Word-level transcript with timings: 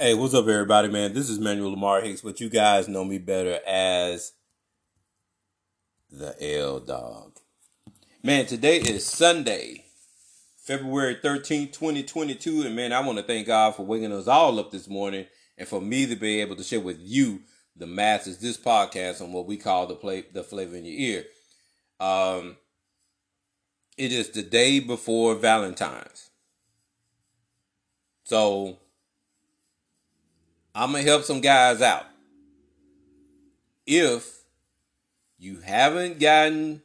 Hey, 0.00 0.14
what's 0.14 0.32
up, 0.32 0.46
everybody, 0.46 0.86
man? 0.86 1.12
This 1.12 1.28
is 1.28 1.40
Manuel 1.40 1.72
Lamar 1.72 2.00
Hicks, 2.00 2.20
but 2.20 2.40
you 2.40 2.48
guys 2.48 2.86
know 2.86 3.04
me 3.04 3.18
better 3.18 3.58
as 3.66 4.32
the 6.08 6.36
L 6.40 6.78
Dog. 6.78 7.32
Man, 8.22 8.46
today 8.46 8.76
is 8.76 9.04
Sunday, 9.04 9.86
February 10.56 11.16
13th, 11.16 11.72
2022, 11.72 12.62
and 12.62 12.76
man, 12.76 12.92
I 12.92 13.00
want 13.00 13.18
to 13.18 13.24
thank 13.24 13.48
God 13.48 13.74
for 13.74 13.84
waking 13.84 14.12
us 14.12 14.28
all 14.28 14.60
up 14.60 14.70
this 14.70 14.86
morning 14.86 15.26
and 15.56 15.66
for 15.66 15.80
me 15.80 16.06
to 16.06 16.14
be 16.14 16.40
able 16.42 16.54
to 16.54 16.62
share 16.62 16.78
with 16.78 17.00
you, 17.00 17.40
the 17.74 17.88
masses, 17.88 18.38
this 18.38 18.56
podcast 18.56 19.20
on 19.20 19.32
what 19.32 19.46
we 19.46 19.56
call 19.56 19.88
the 19.88 19.96
play, 19.96 20.26
the 20.32 20.44
flavor 20.44 20.76
in 20.76 20.84
your 20.84 20.94
ear. 20.94 21.24
Um, 21.98 22.56
it 23.96 24.12
is 24.12 24.30
the 24.30 24.44
day 24.44 24.78
before 24.78 25.34
Valentine's. 25.34 26.30
So, 28.22 28.78
I'm 30.78 30.92
gonna 30.92 31.02
help 31.02 31.24
some 31.24 31.40
guys 31.40 31.82
out. 31.82 32.06
If 33.84 34.44
you 35.36 35.58
haven't 35.58 36.20
gotten 36.20 36.82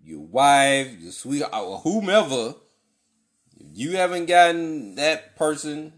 your 0.00 0.20
wife, 0.20 0.96
your 1.00 1.10
sweetheart, 1.10 1.52
uh, 1.52 1.64
or 1.64 1.78
whomever, 1.78 2.54
if 3.58 3.66
you 3.72 3.96
haven't 3.96 4.26
gotten 4.26 4.94
that 4.94 5.34
person, 5.34 5.92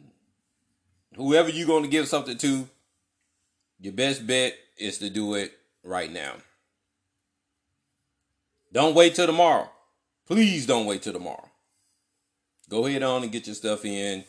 whoever 1.17 1.51
you're 1.51 1.67
gonna 1.67 1.87
give 1.87 2.09
something 2.09 2.39
to, 2.39 2.67
your 3.79 3.93
best 3.93 4.27
bet 4.27 4.55
is 4.79 4.97
to 4.99 5.11
do 5.11 5.35
it 5.35 5.53
right 5.85 6.11
now. 6.11 6.37
Don't 8.73 8.95
wait 8.95 9.17
till 9.17 9.27
tomorrow. 9.27 9.69
Please 10.27 10.65
don't 10.65 10.87
wait 10.87 11.03
till 11.03 11.13
tomorrow. 11.13 11.51
Go 12.71 12.87
ahead 12.87 13.03
on 13.03 13.23
and 13.23 13.31
get 13.31 13.47
your 13.47 13.55
stuff 13.55 13.85
in 13.85 14.25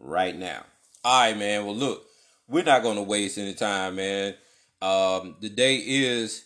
right 0.00 0.36
now. 0.36 0.64
All 1.08 1.20
right, 1.22 1.38
man. 1.38 1.64
Well, 1.64 1.74
look, 1.74 2.04
we're 2.48 2.64
not 2.64 2.82
going 2.82 2.96
to 2.96 3.02
waste 3.02 3.38
any 3.38 3.54
time, 3.54 3.96
man. 3.96 4.34
Um, 4.82 5.36
the 5.40 5.48
day 5.48 5.76
is 5.76 6.44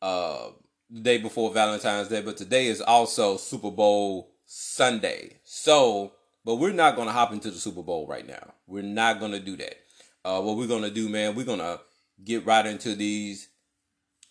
uh, 0.00 0.50
the 0.88 1.00
day 1.00 1.18
before 1.18 1.52
Valentine's 1.52 2.06
Day, 2.06 2.22
but 2.22 2.36
today 2.36 2.68
is 2.68 2.80
also 2.80 3.36
Super 3.36 3.72
Bowl 3.72 4.30
Sunday. 4.46 5.40
So, 5.42 6.12
but 6.44 6.60
we're 6.60 6.70
not 6.70 6.94
going 6.94 7.08
to 7.08 7.12
hop 7.12 7.32
into 7.32 7.50
the 7.50 7.58
Super 7.58 7.82
Bowl 7.82 8.06
right 8.06 8.24
now. 8.24 8.54
We're 8.68 8.84
not 8.84 9.18
going 9.18 9.32
to 9.32 9.40
do 9.40 9.56
that. 9.56 9.74
Uh, 10.24 10.42
what 10.42 10.56
we're 10.56 10.68
going 10.68 10.84
to 10.84 10.90
do, 10.90 11.08
man, 11.08 11.34
we're 11.34 11.44
going 11.44 11.58
to 11.58 11.80
get 12.22 12.46
right 12.46 12.66
into 12.66 12.94
these 12.94 13.48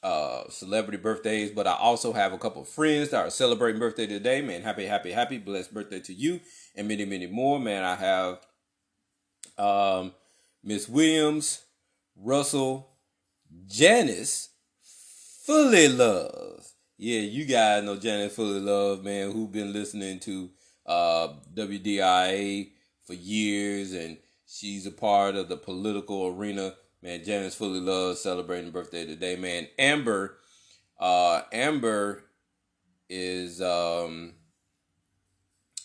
uh, 0.01 0.43
celebrity 0.47 0.97
birthdays, 0.97 1.51
but 1.51 1.67
I 1.67 1.73
also 1.73 2.13
have 2.13 2.31
a 2.31 2.37
couple 2.37 2.63
friends 2.63 3.09
that 3.09 3.25
are 3.25 3.29
celebrating 3.29 3.81
birthday 3.81 4.07
today. 4.07 4.41
Man, 4.41 4.61
happy, 4.61 4.85
happy, 4.85 5.11
happy, 5.11 5.37
blessed 5.39 5.73
birthday 5.73 5.99
to 5.99 6.13
you 6.13 6.39
and 6.73 6.87
many, 6.87 7.03
many 7.03 7.27
more. 7.27 7.59
Man, 7.59 7.83
I 7.83 7.95
have 7.95 8.39
um, 9.57 10.13
Miss 10.63 10.87
Williams, 10.87 11.63
Russell, 12.15 12.89
Janice, 13.67 14.49
Fullilove. 15.47 16.71
Yeah, 16.97 17.21
you 17.21 17.45
guys 17.45 17.83
know 17.83 17.95
Janice 17.95 18.35
Fullilove, 18.35 19.03
man, 19.03 19.31
who've 19.31 19.51
been 19.51 19.71
listening 19.71 20.19
to 20.21 20.49
uh, 20.85 21.29
WDIA 21.53 22.71
for 23.05 23.13
years, 23.13 23.93
and 23.93 24.17
she's 24.47 24.85
a 24.85 24.91
part 24.91 25.35
of 25.35 25.47
the 25.47 25.57
political 25.57 26.27
arena. 26.27 26.73
Man, 27.01 27.23
Janice 27.23 27.57
Fullilove 27.57 28.15
celebrating 28.15 28.71
birthday 28.71 29.05
today, 29.05 29.35
man. 29.35 29.67
Amber, 29.77 30.37
uh, 30.99 31.41
Amber 31.53 32.23
is 33.09 33.61
um, 33.61 34.33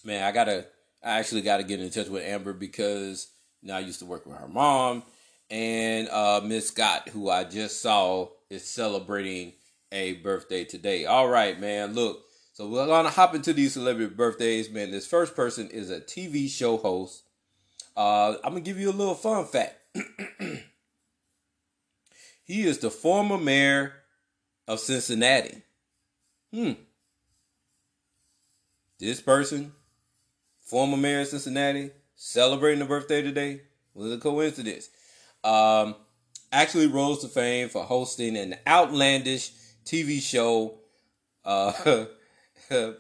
man, 0.04 0.24
I 0.24 0.32
gotta, 0.32 0.66
I 1.04 1.18
actually 1.18 1.42
gotta 1.42 1.64
get 1.64 1.80
in 1.80 1.90
touch 1.90 2.08
with 2.08 2.24
Amber 2.24 2.52
because 2.52 3.28
now 3.62 3.76
I 3.76 3.80
used 3.80 4.00
to 4.00 4.06
work 4.06 4.26
with 4.26 4.36
her 4.36 4.48
mom 4.48 5.02
and 5.50 6.08
uh, 6.08 6.40
Miss 6.42 6.68
Scott, 6.68 7.10
who 7.10 7.28
I 7.28 7.44
just 7.44 7.82
saw 7.82 8.28
is 8.48 8.64
celebrating 8.64 9.52
a 9.92 10.14
birthday 10.14 10.64
today. 10.64 11.04
All 11.04 11.28
right, 11.28 11.60
man. 11.60 11.92
Look, 11.92 12.24
so 12.54 12.68
we're 12.68 12.86
gonna 12.86 13.10
hop 13.10 13.34
into 13.34 13.52
these 13.52 13.74
celebrity 13.74 14.14
birthdays, 14.14 14.70
man. 14.70 14.90
This 14.90 15.06
first 15.06 15.36
person 15.36 15.68
is 15.68 15.90
a 15.90 16.00
TV 16.00 16.48
show 16.48 16.78
host. 16.78 17.24
Uh, 17.96 18.36
I'm 18.42 18.52
gonna 18.52 18.60
give 18.60 18.78
you 18.78 18.90
a 18.90 18.92
little 18.92 19.14
fun 19.14 19.44
fact. 19.44 19.74
he 22.44 22.62
is 22.62 22.78
the 22.78 22.90
former 22.90 23.36
mayor 23.36 23.92
of 24.66 24.80
Cincinnati. 24.80 25.62
Hmm. 26.52 26.72
This 28.98 29.20
person, 29.20 29.72
former 30.64 30.96
mayor 30.96 31.20
of 31.20 31.28
Cincinnati, 31.28 31.90
celebrating 32.22 32.80
a 32.80 32.86
birthday 32.86 33.20
today 33.20 33.60
was 33.94 34.12
a 34.12 34.18
coincidence. 34.18 34.88
Um, 35.42 35.96
actually 36.52 36.86
rose 36.86 37.18
to 37.18 37.28
fame 37.28 37.68
for 37.68 37.82
hosting 37.82 38.36
an 38.36 38.54
outlandish 38.64 39.50
TV 39.84 40.22
show. 40.22 40.78
Uh, 41.44 42.04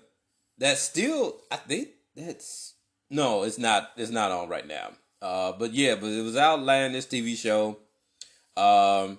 that's 0.58 0.80
still, 0.80 1.40
I 1.52 1.56
think 1.56 1.90
that's 2.16 2.74
no, 3.10 3.44
it's 3.44 3.58
not. 3.58 3.90
It's 3.96 4.10
not 4.10 4.32
on 4.32 4.48
right 4.48 4.66
now. 4.66 4.90
Uh, 5.20 5.52
but 5.52 5.72
yeah, 5.72 5.94
but 5.94 6.10
it 6.10 6.22
was 6.22 6.36
outlandish 6.36 7.06
TV 7.06 7.36
show. 7.36 7.78
Um, 8.56 9.18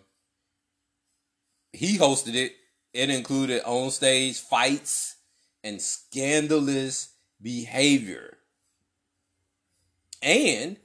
he 1.72 1.98
hosted 1.98 2.36
it. 2.36 2.54
It 2.94 3.10
included 3.10 3.64
on 3.64 3.90
stage 3.92 4.40
fights 4.40 5.16
and 5.64 5.82
scandalous 5.82 7.14
behavior. 7.42 8.38
And 10.24 10.78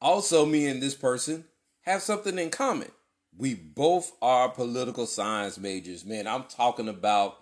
also, 0.00 0.46
me 0.46 0.66
and 0.66 0.82
this 0.82 0.94
person 0.94 1.44
have 1.82 2.02
something 2.02 2.38
in 2.38 2.50
common. 2.50 2.90
We 3.36 3.54
both 3.54 4.12
are 4.22 4.48
political 4.48 5.06
science 5.06 5.58
majors. 5.58 6.04
Man, 6.04 6.26
I'm 6.26 6.44
talking 6.44 6.88
about 6.88 7.36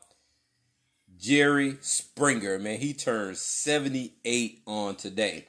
Jerry 1.16 1.76
Springer. 1.80 2.58
Man, 2.58 2.78
he 2.78 2.92
turns 2.92 3.40
78 3.40 4.62
on 4.66 4.96
today. 4.96 5.46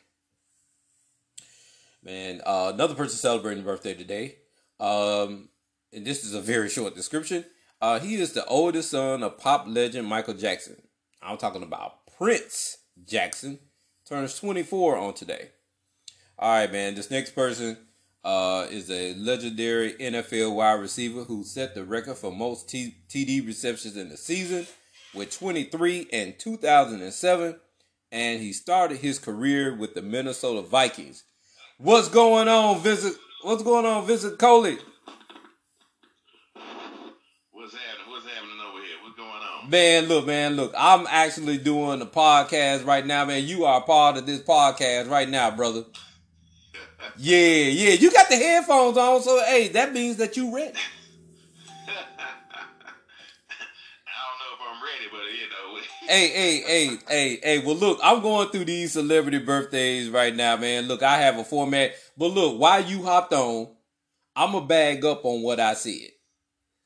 Man, 2.04 2.42
uh, 2.46 2.72
another 2.74 2.94
person 2.94 3.18
celebrating 3.18 3.64
birthday 3.64 3.96
today. 3.96 4.36
Um, 4.80 5.50
and 5.92 6.06
this 6.06 6.24
is 6.24 6.36
a 6.36 6.42
very 6.42 6.70
short 6.70 6.94
description. 6.94 7.46
Uh, 7.82 8.00
he 8.00 8.16
is 8.16 8.34
the 8.34 8.46
oldest 8.46 8.92
son 8.92 9.24
of 9.24 9.40
pop 9.40 9.66
legend 9.68 10.08
Michael 10.08 10.34
Jackson. 10.36 10.82
I'm 11.22 11.38
talking 11.38 11.64
about 11.64 12.06
Prince 12.18 12.78
Jackson. 13.06 13.60
Turns 14.06 14.38
24 14.38 14.98
on 14.98 15.14
today. 15.14 15.50
All 16.38 16.50
right, 16.50 16.72
man. 16.72 16.96
This 16.96 17.12
next 17.12 17.32
person 17.32 17.78
uh, 18.24 18.66
is 18.70 18.90
a 18.90 19.14
legendary 19.16 19.94
NFL 19.94 20.56
wide 20.56 20.80
receiver 20.80 21.24
who 21.24 21.44
set 21.44 21.76
the 21.76 21.84
record 21.84 22.18
for 22.18 22.32
most 22.32 22.70
T- 22.70 22.96
TD 23.08 23.46
receptions 23.46 23.96
in 23.98 24.10
the 24.10 24.18
season 24.18 24.66
with 25.14 25.38
23 25.38 26.08
in 26.12 26.34
2007, 26.40 27.60
and 28.12 28.42
he 28.42 28.52
started 28.52 28.98
his 28.98 29.20
career 29.20 29.76
with 29.76 29.94
the 29.94 30.02
Minnesota 30.02 30.62
Vikings. 30.62 31.24
What's 31.78 32.10
going 32.10 32.48
on, 32.48 32.80
Visit? 32.80 33.14
What's 33.44 33.64
going 33.64 33.86
on, 33.86 34.08
Visit 34.08 34.40
Coley? 34.40 34.78
What's 37.52 37.74
happening? 37.74 38.10
What's 38.10 38.26
happening 38.26 38.58
over 38.68 38.80
here? 38.80 38.96
What's 39.04 39.18
going 39.18 39.30
on? 39.30 39.70
Man, 39.70 40.06
look, 40.08 40.26
man, 40.26 40.56
look. 40.56 40.74
I'm 40.78 41.06
actually 41.10 41.58
doing 41.58 42.00
the 42.00 42.08
podcast 42.08 42.86
right 42.86 43.06
now, 43.06 43.24
man. 43.26 43.46
You 43.46 43.66
are 43.66 43.82
part 43.82 44.18
of 44.18 44.26
this 44.26 44.42
podcast 44.42 45.10
right 45.10 45.30
now, 45.30 45.52
brother. 45.52 45.84
Yeah, 47.18 47.38
yeah. 47.38 47.94
You 47.94 48.12
got 48.12 48.30
the 48.30 48.36
headphones 48.36 48.98
on, 48.98 49.22
so 49.22 49.44
hey, 49.46 49.70
that 49.70 49.94
means 49.94 50.18
that 50.18 50.36
you 50.38 50.54
ready. 50.56 50.74
I 51.88 51.92
don't 54.20 54.40
know 54.40 54.52
if 54.54 54.62
I'm 54.68 54.82
ready, 54.84 55.08
but 55.12 55.20
you 55.32 55.50
know. 55.50 55.80
Hey, 56.06 56.28
hey, 56.28 56.62
hey, 56.62 56.98
hey, 57.08 57.40
hey. 57.42 57.60
Well, 57.66 57.76
look, 57.76 57.98
I'm 58.04 58.22
going 58.22 58.50
through 58.50 58.66
these 58.66 58.92
celebrity 58.92 59.40
birthdays 59.40 60.10
right 60.10 60.36
now, 60.36 60.58
man. 60.58 60.90
Look, 60.90 61.02
I 61.02 61.18
have 61.20 61.38
a 61.38 61.46
format, 61.46 61.94
but 62.18 62.28
look, 62.28 62.60
while 62.60 62.84
you 62.84 63.04
hopped 63.04 63.32
on, 63.32 63.70
I'm 64.36 64.52
gonna 64.52 64.66
bag 64.66 65.06
up 65.06 65.24
on 65.24 65.42
what 65.42 65.62
I 65.62 65.76
said. 65.76 66.10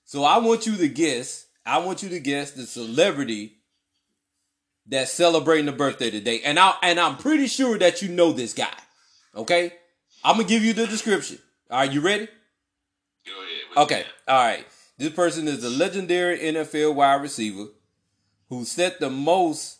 So 0.06 0.24
I 0.24 0.38
want 0.38 0.68
you 0.68 0.78
to 0.78 0.88
guess. 0.88 1.46
I 1.66 1.80
want 1.80 2.04
you 2.04 2.10
to 2.10 2.20
guess 2.20 2.52
the 2.52 2.66
celebrity 2.68 3.58
that's 4.86 5.12
celebrating 5.12 5.66
the 5.66 5.72
birthday 5.72 6.12
today, 6.12 6.42
and 6.46 6.60
I 6.60 6.76
and 6.84 7.00
I'm 7.00 7.18
pretty 7.18 7.48
sure 7.48 7.78
that 7.80 8.02
you 8.02 8.10
know 8.10 8.32
this 8.32 8.54
guy. 8.54 8.74
Okay, 9.36 9.74
I'm 10.24 10.38
gonna 10.38 10.48
give 10.48 10.64
you 10.64 10.74
the 10.74 10.88
description. 10.88 11.40
Right, 11.70 11.92
you 11.92 12.02
ready? 12.02 12.28
Go 13.26 13.32
ahead. 13.32 13.78
Okay, 13.86 14.06
all 14.28 14.46
right. 14.46 14.66
This 14.98 15.12
person 15.12 15.48
is 15.48 15.64
a 15.64 15.70
legendary 15.70 16.40
NFL 16.40 16.96
wide 16.96 17.22
receiver 17.22 17.68
who 18.50 18.66
set 18.66 19.00
the 19.00 19.10
most 19.10 19.78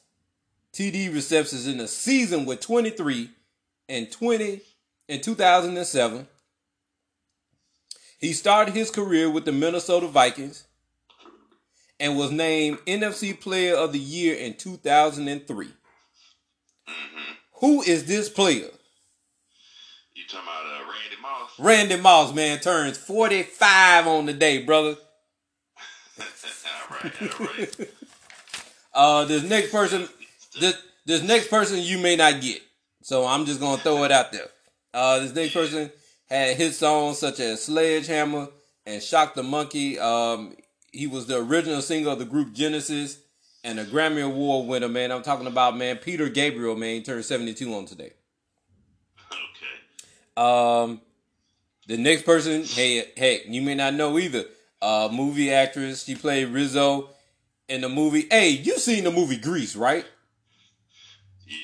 TD 0.74 1.14
receptions 1.14 1.66
in 1.66 1.80
a 1.80 1.88
season 1.88 2.46
with 2.46 2.60
23 2.60 3.32
and 3.90 4.12
20 4.12 4.62
in 5.08 5.22
2007. 5.22 6.28
He 8.20 8.34
started 8.34 8.74
his 8.74 8.92
career 8.92 9.30
with 9.30 9.46
the 9.46 9.52
Minnesota 9.52 10.08
Vikings 10.08 10.66
and 12.00 12.18
was 12.18 12.32
named 12.32 12.80
NFC 12.86 13.40
Player 13.40 13.76
of 13.76 13.94
the 13.94 14.00
Year 14.00 14.36
in 14.36 14.56
2003. 14.56 15.66
Mm-hmm. 15.66 17.34
Who 17.60 17.82
is 17.82 18.06
this 18.06 18.30
player? 18.30 18.70
You 20.18 20.24
talking 20.26 20.48
about 20.48 20.66
uh, 20.66 20.80
Randy 20.80 21.22
Moss? 21.22 21.60
Randy 21.60 21.96
Moss, 21.96 22.34
man, 22.34 22.60
turns 22.60 22.98
45 22.98 24.08
on 24.08 24.26
the 24.26 24.34
day, 24.34 24.64
brother. 24.64 24.96
all 26.20 26.98
right, 27.04 27.40
all 27.40 27.46
right. 27.46 27.90
Uh, 28.96 29.26
this 29.26 29.44
next 29.44 29.72
person, 29.72 30.10
this 30.60 30.76
this 31.06 31.22
next 31.22 31.52
person 31.52 31.78
you 31.78 32.00
may 32.00 32.16
not 32.16 32.42
get. 32.42 32.64
So 33.04 33.28
I'm 33.28 33.46
just 33.46 33.60
gonna 33.60 33.80
throw 33.80 34.06
it 34.06 34.12
out 34.12 34.32
there. 34.32 34.48
Uh, 34.92 35.20
this 35.20 35.36
next 35.36 35.54
person 35.54 35.92
had 36.28 36.58
hit 36.58 36.74
songs 36.74 37.20
such 37.20 37.40
as 37.40 37.64
Sledgehammer 37.64 38.48
and 38.88 39.04
Shock 39.04 39.36
the 39.36 39.44
Monkey. 39.44 40.00
Um, 40.00 40.56
he 40.92 41.06
was 41.06 41.28
the 41.28 41.38
original 41.38 41.84
singer 41.84 42.10
of 42.10 42.18
the 42.18 42.26
group 42.26 42.54
Genesis 42.54 43.20
and 43.64 43.80
a 43.80 43.86
Grammy 43.86 44.26
Award 44.26 44.68
winner, 44.68 44.90
man. 44.90 45.12
I'm 45.12 45.22
talking 45.22 45.46
about 45.46 45.78
man 45.78 45.98
Peter 45.98 46.28
Gabriel, 46.28 46.76
man. 46.76 46.96
He 46.96 47.02
turned 47.04 47.24
72 47.24 47.72
on 47.72 47.86
today. 47.86 48.14
Um, 50.38 51.02
the 51.88 51.98
next 51.98 52.24
person, 52.24 52.64
hey, 52.64 53.12
heck, 53.18 53.48
you 53.48 53.62
may 53.62 53.76
not 53.76 53.94
know 53.94 54.18
either. 54.20 54.46
Uh, 54.82 55.10
movie 55.12 55.52
actress. 55.52 56.04
She 56.04 56.16
played 56.16 56.50
Rizzo 56.50 57.10
in 57.68 57.82
the 57.82 57.90
movie. 57.90 58.28
Hey, 58.30 58.50
you 58.50 58.78
seen 58.78 59.04
the 59.04 59.12
movie 59.12 59.38
Grease, 59.38 59.76
right? 59.76 60.06
Yeah, 61.48 61.56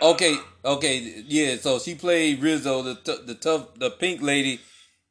yeah. 0.00 0.08
Okay, 0.08 0.36
okay, 0.64 1.22
yeah. 1.26 1.56
So 1.56 1.78
she 1.78 1.94
played 1.94 2.42
Rizzo, 2.42 2.82
the 2.82 2.94
t- 2.96 3.22
the 3.26 3.34
tough, 3.34 3.74
the 3.78 3.90
pink 3.90 4.22
lady, 4.22 4.60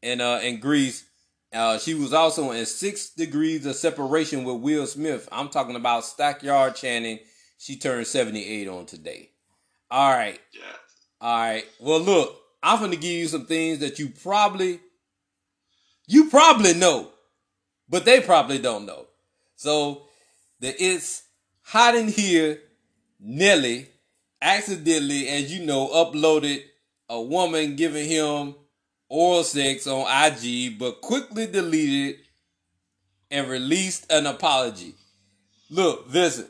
in 0.02 0.20
uh 0.22 0.40
in 0.44 0.60
Grease. 0.60 1.06
Uh, 1.54 1.80
she 1.80 1.96
was 1.96 2.14
also 2.14 2.52
in 2.52 2.66
Six 2.66 3.10
Degrees 3.12 3.66
of 3.66 3.76
Separation 3.76 4.44
with 4.44 4.58
Will 4.58 4.86
Smith. 4.86 5.28
I'm 5.32 5.50
talking 5.50 5.76
about 5.76 6.06
Stockard 6.06 6.76
Channing. 6.76 7.20
She 7.58 7.76
turned 7.76 8.06
78 8.06 8.68
on 8.68 8.86
today. 8.86 9.32
All 9.90 10.12
right, 10.12 10.40
Yeah. 10.54 10.62
all 11.22 11.38
right. 11.40 11.66
Well, 11.80 12.00
look, 12.00 12.40
I'm 12.62 12.80
gonna 12.80 12.96
give 12.96 13.12
you 13.12 13.28
some 13.28 13.46
things 13.46 13.80
that 13.80 14.00
you 14.00 14.10
probably, 14.10 14.80
you 16.08 16.30
probably 16.30 16.74
know, 16.74 17.10
but 17.88 18.06
they 18.06 18.22
probably 18.22 18.60
don't 18.60 18.86
know. 18.86 19.06
So 19.56 20.04
the 20.60 20.70
it's 20.82 21.24
hot 21.62 21.96
in 21.96 22.08
here. 22.08 22.60
Nelly 23.22 23.90
accidentally, 24.42 25.28
as 25.28 25.54
you 25.54 25.66
know, 25.66 25.90
uploaded 25.90 26.64
a 27.10 27.22
woman 27.22 27.76
giving 27.76 28.08
him 28.08 28.56
oral 29.10 29.44
sex 29.44 29.88
on 29.88 30.06
IG, 30.08 30.78
but 30.80 31.02
quickly 31.02 31.48
deleted 31.48 32.20
and 33.32 33.50
released 33.50 34.12
an 34.12 34.26
apology. 34.26 34.94
Look, 35.70 36.08
Vincent, 36.08 36.48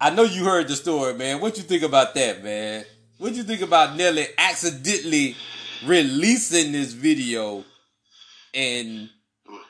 I 0.00 0.10
know 0.10 0.22
you 0.22 0.44
heard 0.44 0.68
the 0.68 0.76
story, 0.76 1.14
man. 1.14 1.40
What 1.40 1.56
you 1.56 1.62
think 1.62 1.82
about 1.82 2.14
that, 2.14 2.44
man? 2.44 2.84
What 3.24 3.32
do 3.32 3.38
you 3.38 3.44
think 3.44 3.62
about 3.62 3.96
Nelly 3.96 4.26
accidentally 4.36 5.34
releasing 5.86 6.72
this 6.72 6.92
video 6.92 7.64
and 8.52 9.08
Well, 9.48 9.62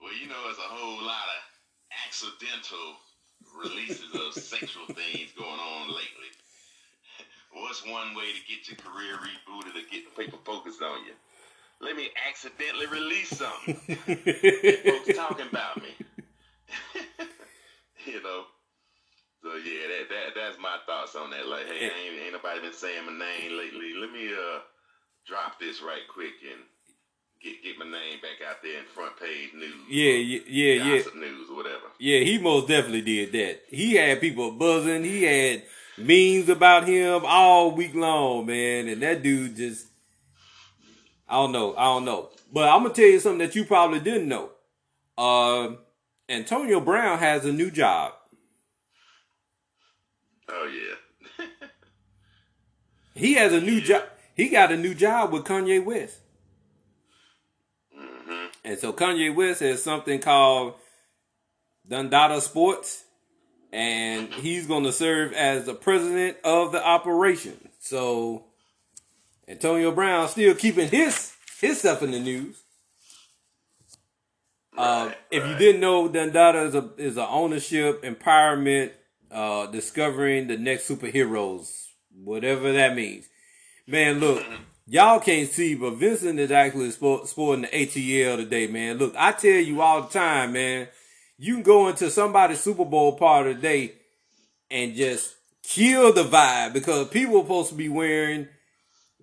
well, 0.00 0.12
you 0.18 0.26
know, 0.26 0.42
it's 0.48 0.58
a 0.58 0.62
whole 0.62 1.04
lot 1.04 1.28
of 1.28 1.42
accidental 2.06 2.96
releases 3.62 4.08
of 4.14 4.32
sexual 4.42 4.86
things 4.86 5.32
going 5.36 5.50
on 5.50 5.88
lately. 5.88 6.32
What's 7.52 7.84
one 7.84 8.14
way 8.14 8.32
to 8.32 8.40
get 8.48 8.66
your 8.68 8.78
career 8.78 9.16
rebooted 9.16 9.76
or 9.76 9.90
get 9.92 10.16
people 10.16 10.38
focused 10.46 10.80
on 10.80 11.04
you? 11.04 11.12
Let 11.82 11.94
me 11.94 12.08
accidentally 12.26 12.86
release 12.86 13.36
something. 13.36 13.74
Folks 14.86 15.14
talking 15.14 15.46
about 15.46 15.82
me. 15.82 15.90
you 18.06 18.22
know. 18.22 18.44
Yeah, 19.64 19.86
that, 19.88 20.08
that 20.08 20.34
that's 20.34 20.58
my 20.58 20.76
thoughts 20.86 21.14
on 21.14 21.30
that. 21.30 21.46
Like, 21.46 21.66
hey, 21.66 21.86
ain't, 21.86 22.22
ain't 22.22 22.32
nobody 22.32 22.60
been 22.60 22.72
saying 22.72 23.06
my 23.06 23.12
name 23.12 23.56
lately. 23.56 23.94
Let 23.98 24.12
me 24.12 24.28
uh 24.28 24.60
drop 25.26 25.60
this 25.60 25.82
right 25.82 26.06
quick 26.12 26.34
and 26.50 26.62
get 27.42 27.62
get 27.62 27.78
my 27.78 27.84
name 27.84 28.18
back 28.20 28.46
out 28.48 28.62
there 28.62 28.78
in 28.78 28.86
front 28.86 29.18
page 29.18 29.52
news. 29.54 29.74
yeah, 29.88 30.12
yeah, 30.12 30.40
yeah, 30.46 30.84
yeah. 30.84 31.02
news 31.14 31.50
or 31.50 31.56
whatever. 31.56 31.86
Yeah, 31.98 32.20
he 32.20 32.38
most 32.38 32.68
definitely 32.68 33.02
did 33.02 33.32
that. 33.32 33.62
He 33.68 33.94
had 33.94 34.20
people 34.20 34.52
buzzing. 34.52 35.04
He 35.04 35.22
had 35.22 35.62
memes 35.96 36.48
about 36.48 36.86
him 36.86 37.22
all 37.24 37.72
week 37.72 37.94
long, 37.94 38.46
man. 38.46 38.88
And 38.88 39.02
that 39.02 39.22
dude 39.22 39.56
just, 39.56 39.86
I 41.28 41.34
don't 41.34 41.52
know, 41.52 41.74
I 41.76 41.84
don't 41.84 42.04
know. 42.04 42.30
But 42.52 42.68
I'm 42.68 42.82
gonna 42.82 42.94
tell 42.94 43.06
you 43.06 43.20
something 43.20 43.46
that 43.46 43.54
you 43.54 43.64
probably 43.64 44.00
didn't 44.00 44.28
know. 44.28 44.50
Uh, 45.16 45.74
Antonio 46.28 46.80
Brown 46.80 47.18
has 47.18 47.44
a 47.44 47.52
new 47.52 47.70
job. 47.70 48.12
Oh 50.48 50.68
yeah. 50.68 51.46
He 53.14 53.34
has 53.34 53.52
a 53.52 53.60
new 53.60 53.80
job. 53.80 54.04
He 54.34 54.48
got 54.48 54.70
a 54.72 54.76
new 54.76 54.94
job 54.94 55.32
with 55.32 55.44
Kanye 55.44 55.84
West. 55.84 56.20
hmm 57.94 58.46
And 58.64 58.78
so 58.78 58.92
Kanye 58.92 59.34
West 59.34 59.60
has 59.60 59.82
something 59.82 60.20
called 60.20 60.74
Dundada 61.88 62.40
Sports, 62.40 63.04
and 63.72 64.32
he's 64.34 64.66
going 64.66 64.84
to 64.84 64.92
serve 64.92 65.32
as 65.32 65.66
the 65.66 65.74
president 65.74 66.36
of 66.44 66.72
the 66.72 66.84
operation. 66.84 67.70
So 67.80 68.44
Antonio 69.48 69.92
Brown 69.92 70.28
still 70.28 70.54
keeping 70.54 70.88
his 70.88 71.34
his 71.60 71.80
stuff 71.80 72.02
in 72.02 72.12
the 72.12 72.20
news. 72.20 72.62
Uh, 74.76 75.06
Right, 75.08 75.16
if 75.30 75.46
you 75.46 75.56
didn't 75.58 75.80
know, 75.80 76.08
Dundada 76.08 76.66
is 76.66 76.74
a 76.74 76.90
is 76.98 77.16
a 77.16 77.26
ownership 77.28 78.02
empowerment, 78.04 78.92
uh, 79.30 79.66
discovering 79.66 80.46
the 80.48 80.56
next 80.56 80.88
superheroes, 80.88 81.86
whatever 82.24 82.72
that 82.72 82.94
means. 82.94 83.28
Man, 83.86 84.20
look, 84.20 84.44
y'all 84.86 85.20
can't 85.20 85.48
see, 85.48 85.74
but 85.74 85.94
Vincent 85.94 86.38
is 86.38 86.50
actually 86.50 86.90
spo- 86.90 87.26
sporting 87.26 87.62
the 87.62 87.68
ATL 87.68 88.36
today, 88.36 88.66
man. 88.66 88.98
Look, 88.98 89.14
I 89.16 89.32
tell 89.32 89.50
you 89.50 89.80
all 89.80 90.02
the 90.02 90.08
time, 90.08 90.52
man. 90.52 90.88
You 91.38 91.54
can 91.54 91.62
go 91.62 91.88
into 91.88 92.10
somebody's 92.10 92.60
Super 92.60 92.84
Bowl 92.84 93.12
party 93.12 93.54
today 93.54 93.92
and 94.70 94.94
just 94.94 95.34
kill 95.62 96.12
the 96.12 96.24
vibe 96.24 96.72
because 96.72 97.08
people 97.08 97.38
are 97.38 97.42
supposed 97.42 97.68
to 97.70 97.74
be 97.76 97.88
wearing 97.88 98.48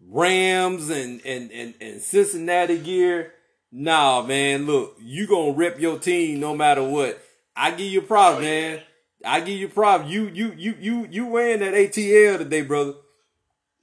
Rams 0.07 0.89
and 0.89 1.21
and 1.25 1.51
and, 1.51 1.73
and 1.81 2.01
Cincinnati 2.01 2.77
gear. 2.77 3.33
Nah, 3.71 4.21
man, 4.21 4.65
look, 4.65 4.95
you 5.01 5.27
gonna 5.27 5.51
rip 5.53 5.79
your 5.79 5.99
team 5.99 6.39
no 6.39 6.55
matter 6.55 6.83
what. 6.83 7.21
I 7.55 7.71
give 7.71 7.91
you 7.91 8.01
props, 8.01 8.37
Oh, 8.37 8.39
yeah. 8.41 8.71
man. 8.75 8.81
I 9.25 9.39
give 9.39 9.59
you 9.59 9.67
props. 9.67 10.09
You 10.09 10.27
you 10.33 10.53
you 10.57 10.75
you 10.79 11.07
you 11.09 11.25
wearing 11.25 11.59
that 11.61 11.73
ATL 11.73 12.37
today, 12.37 12.61
brother. 12.61 12.93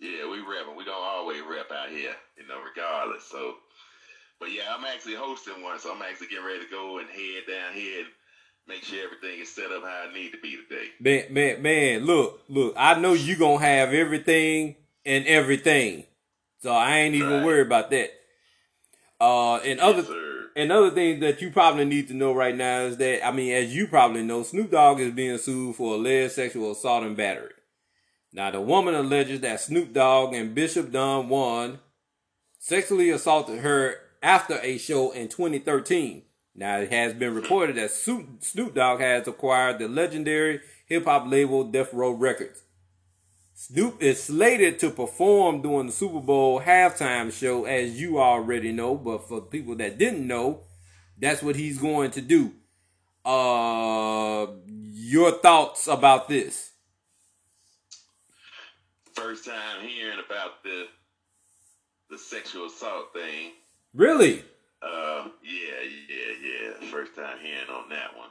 Yeah, 0.00 0.28
we 0.30 0.38
repping. 0.38 0.76
We 0.76 0.84
don't 0.84 1.02
always 1.02 1.40
rep 1.48 1.70
out 1.70 1.88
here, 1.90 2.14
you 2.36 2.46
know, 2.48 2.60
regardless. 2.62 3.24
So, 3.24 3.54
but 4.40 4.52
yeah, 4.52 4.62
I'm 4.76 4.84
actually 4.84 5.14
hosting 5.14 5.62
one, 5.62 5.78
so 5.78 5.94
I'm 5.94 6.02
actually 6.02 6.28
getting 6.28 6.44
ready 6.44 6.64
to 6.64 6.70
go 6.70 6.98
and 6.98 7.08
head 7.08 7.42
down 7.48 7.72
here 7.74 8.00
and 8.00 8.08
make 8.66 8.82
sure 8.82 9.04
everything 9.04 9.40
is 9.40 9.54
set 9.54 9.70
up 9.70 9.82
how 9.84 10.08
it 10.08 10.14
need 10.14 10.32
to 10.32 10.38
be 10.38 10.56
today. 10.68 10.88
Man, 11.00 11.32
man, 11.32 11.62
man, 11.62 12.04
look, 12.04 12.40
look, 12.48 12.74
I 12.76 12.98
know 12.98 13.12
you 13.12 13.36
gonna 13.36 13.64
have 13.64 13.92
everything 13.92 14.76
and 15.04 15.26
everything. 15.26 16.04
So 16.60 16.72
I 16.72 16.98
ain't 16.98 17.14
even 17.14 17.30
Right. 17.30 17.44
worried 17.44 17.66
about 17.66 17.90
that. 17.90 18.10
Uh 19.20 19.56
and 19.58 19.78
other 19.80 20.02
Yes, 20.02 20.10
sir. 20.54 20.60
and 20.60 20.72
other 20.72 20.90
things 20.90 21.20
that 21.20 21.40
you 21.40 21.50
probably 21.50 21.84
need 21.84 22.08
to 22.08 22.14
know 22.14 22.32
right 22.32 22.56
now 22.56 22.80
is 22.80 22.96
that 22.98 23.26
I 23.26 23.32
mean, 23.32 23.52
as 23.52 23.74
you 23.74 23.86
probably 23.86 24.22
know, 24.22 24.42
Snoop 24.42 24.70
Dogg 24.70 25.00
is 25.00 25.12
being 25.12 25.38
sued 25.38 25.76
for 25.76 25.94
alleged 25.94 26.34
sexual 26.34 26.72
assault 26.72 27.04
and 27.04 27.16
battery. 27.16 27.52
Now 28.32 28.50
the 28.50 28.60
woman 28.60 28.94
alleges 28.94 29.40
that 29.40 29.60
Snoop 29.60 29.92
Dogg 29.92 30.34
and 30.34 30.54
Bishop 30.54 30.90
Don 30.90 31.28
Juan 31.28 31.80
sexually 32.58 33.10
assaulted 33.10 33.60
her 33.60 33.96
after 34.22 34.58
a 34.62 34.78
show 34.78 35.10
in 35.10 35.28
2013. 35.28 36.22
Now 36.54 36.78
it 36.78 36.92
has 36.92 37.14
been 37.14 37.34
reported 37.34 37.76
that 37.76 37.90
Snoop 37.90 38.74
Dogg 38.74 39.00
has 39.00 39.26
acquired 39.26 39.78
the 39.78 39.88
legendary 39.88 40.60
hip 40.86 41.04
hop 41.04 41.26
label 41.26 41.64
Death 41.64 41.92
Row 41.92 42.12
Records. 42.12 42.62
Snoop 43.64 44.02
is 44.02 44.20
slated 44.20 44.80
to 44.80 44.90
perform 44.90 45.62
during 45.62 45.86
the 45.86 45.92
Super 45.92 46.18
Bowl 46.18 46.60
halftime 46.60 47.32
show, 47.32 47.64
as 47.64 48.00
you 48.00 48.18
already 48.18 48.72
know. 48.72 48.96
But 48.96 49.28
for 49.28 49.40
people 49.40 49.76
that 49.76 49.98
didn't 49.98 50.26
know, 50.26 50.64
that's 51.16 51.44
what 51.44 51.54
he's 51.54 51.78
going 51.78 52.10
to 52.10 52.20
do. 52.20 52.54
Uh, 53.24 54.48
your 54.66 55.30
thoughts 55.38 55.86
about 55.86 56.28
this? 56.28 56.72
First 59.14 59.44
time 59.44 59.86
hearing 59.86 60.18
about 60.26 60.64
the 60.64 60.86
the 62.10 62.18
sexual 62.18 62.66
assault 62.66 63.12
thing. 63.12 63.52
Really? 63.94 64.42
Uh, 64.82 65.28
yeah, 65.40 65.88
yeah, 66.08 66.32
yeah. 66.42 66.90
First 66.90 67.14
time 67.14 67.38
hearing 67.40 67.70
on 67.70 67.88
that 67.90 68.16
one. 68.18 68.30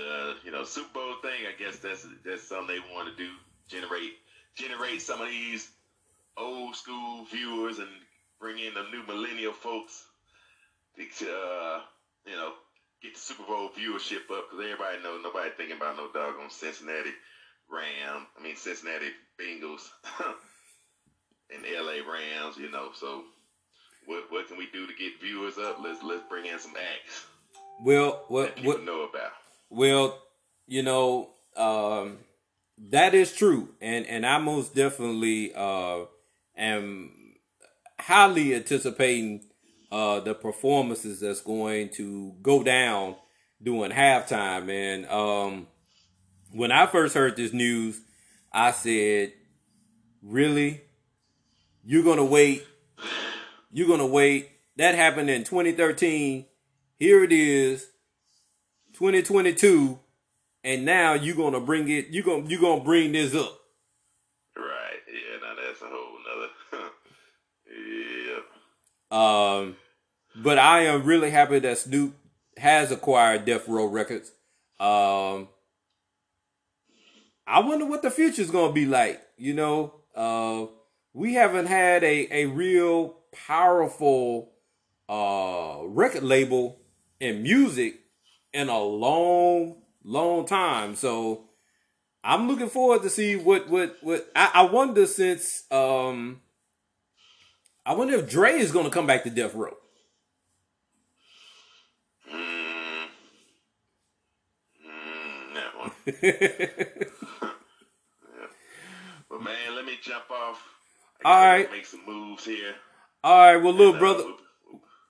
The 0.00 0.34
you 0.44 0.52
know 0.52 0.64
Super 0.64 0.94
Bowl 0.94 1.14
thing. 1.22 1.44
I 1.46 1.62
guess 1.62 1.78
that's 1.78 2.06
that's 2.24 2.48
something 2.48 2.68
they 2.68 2.94
want 2.94 3.08
to 3.08 3.16
do. 3.22 3.30
Generate 3.68 4.12
generate 4.54 5.02
some 5.02 5.20
of 5.20 5.28
these 5.28 5.68
old 6.36 6.74
school 6.74 7.26
viewers 7.30 7.78
and 7.78 7.88
bring 8.40 8.58
in 8.58 8.74
the 8.74 8.84
new 8.90 9.02
millennial 9.06 9.52
folks. 9.52 10.04
To, 11.18 11.24
uh, 11.24 11.80
you 12.26 12.32
know, 12.32 12.52
get 13.02 13.14
the 13.14 13.20
Super 13.20 13.44
Bowl 13.44 13.70
viewership 13.70 14.28
up 14.30 14.50
because 14.50 14.64
everybody 14.64 15.02
knows 15.02 15.20
nobody 15.22 15.50
thinking 15.56 15.76
about 15.76 15.96
no 15.96 16.08
doggone 16.12 16.50
Cincinnati 16.50 17.12
Ram. 17.70 18.26
I 18.38 18.42
mean 18.42 18.56
Cincinnati 18.56 19.06
Bengals 19.40 19.88
and 21.54 21.64
LA 21.64 22.04
Rams, 22.04 22.58
you 22.58 22.70
know. 22.70 22.90
So 22.94 23.24
what 24.06 24.30
what 24.30 24.48
can 24.48 24.58
we 24.58 24.68
do 24.72 24.86
to 24.86 24.92
get 24.94 25.20
viewers 25.20 25.58
up? 25.58 25.78
Let's 25.82 26.02
let's 26.02 26.22
bring 26.28 26.46
in 26.46 26.58
some 26.58 26.74
acts 26.76 27.24
Well, 27.82 28.24
what 28.28 28.62
what 28.62 28.84
know 28.84 29.08
about. 29.08 29.32
Well, 29.70 30.20
you 30.66 30.82
know, 30.82 31.30
um, 31.56 32.18
that 32.90 33.14
is 33.14 33.32
true, 33.32 33.68
and 33.80 34.04
and 34.06 34.26
I 34.26 34.38
most 34.38 34.74
definitely 34.74 35.54
uh, 35.54 36.06
am 36.56 37.12
highly 38.00 38.54
anticipating 38.54 39.44
uh, 39.92 40.20
the 40.20 40.34
performances 40.34 41.20
that's 41.20 41.40
going 41.40 41.90
to 41.90 42.34
go 42.42 42.64
down 42.64 43.14
during 43.62 43.92
halftime. 43.92 44.68
And 44.70 45.06
um, 45.06 45.68
when 46.52 46.72
I 46.72 46.86
first 46.86 47.14
heard 47.14 47.36
this 47.36 47.52
news, 47.52 48.00
I 48.52 48.72
said, 48.72 49.32
"Really? 50.20 50.80
You're 51.84 52.04
gonna 52.04 52.24
wait? 52.24 52.66
You're 53.70 53.88
gonna 53.88 54.06
wait?" 54.06 54.48
That 54.76 54.96
happened 54.96 55.30
in 55.30 55.44
2013. 55.44 56.46
Here 56.98 57.22
it 57.22 57.32
is, 57.32 57.86
2022, 59.00 59.98
and 60.62 60.84
now 60.84 61.14
you're 61.14 61.34
gonna 61.34 61.58
bring 61.58 61.88
it. 61.88 62.08
You 62.08 62.22
gonna 62.22 62.46
you 62.46 62.60
gonna 62.60 62.84
bring 62.84 63.12
this 63.12 63.34
up. 63.34 63.58
Right. 64.54 65.00
Yeah. 65.08 65.38
Now 65.40 65.54
that's 65.56 65.80
a 65.80 65.86
whole 65.86 66.18
nother. 66.28 66.90
yeah. 69.10 69.58
Um, 69.62 69.76
but 70.36 70.58
I 70.58 70.80
am 70.82 71.04
really 71.04 71.30
happy 71.30 71.60
that 71.60 71.78
Snoop 71.78 72.14
has 72.58 72.92
acquired 72.92 73.46
Death 73.46 73.66
Row 73.66 73.86
Records. 73.86 74.32
Um, 74.78 75.48
I 77.46 77.60
wonder 77.60 77.86
what 77.86 78.02
the 78.02 78.10
future 78.10 78.42
is 78.42 78.50
going 78.50 78.68
to 78.68 78.74
be 78.74 78.84
like. 78.84 79.22
You 79.38 79.54
know, 79.54 79.94
uh, 80.14 80.66
we 81.14 81.32
haven't 81.32 81.66
had 81.66 82.04
a, 82.04 82.28
a 82.30 82.46
real 82.46 83.16
powerful 83.32 84.52
uh, 85.08 85.78
record 85.84 86.22
label 86.22 86.78
in 87.18 87.42
music 87.42 87.99
in 88.52 88.68
a 88.68 88.78
long, 88.80 89.76
long 90.04 90.46
time. 90.46 90.94
So 90.96 91.44
I'm 92.24 92.48
looking 92.48 92.68
forward 92.68 93.02
to 93.02 93.10
see 93.10 93.36
what 93.36 93.68
what 93.68 93.96
what 94.02 94.30
I, 94.34 94.50
I 94.54 94.62
wonder 94.62 95.06
since 95.06 95.64
um 95.70 96.40
I 97.86 97.94
wonder 97.94 98.14
if 98.14 98.28
Dre 98.28 98.52
is 98.52 98.72
going 98.72 98.84
to 98.84 98.90
come 98.90 99.06
back 99.06 99.24
to 99.24 99.30
Death 99.30 99.54
Row. 99.54 99.76
Mm. 102.32 103.06
Mm, 104.86 105.54
that 105.54 105.78
one. 105.78 105.92
But 109.30 109.42
man, 109.42 109.76
let 109.76 109.84
me 109.84 109.92
jump 110.02 110.30
off. 110.30 110.62
I 111.24 111.62
All. 111.62 111.70
Make 111.70 111.86
some 111.86 112.04
moves 112.06 112.44
here. 112.44 112.74
All 113.22 113.38
right, 113.54 113.62
well, 113.62 113.72
little 113.74 113.94
Uh, 113.94 113.98
brother, 113.98 114.24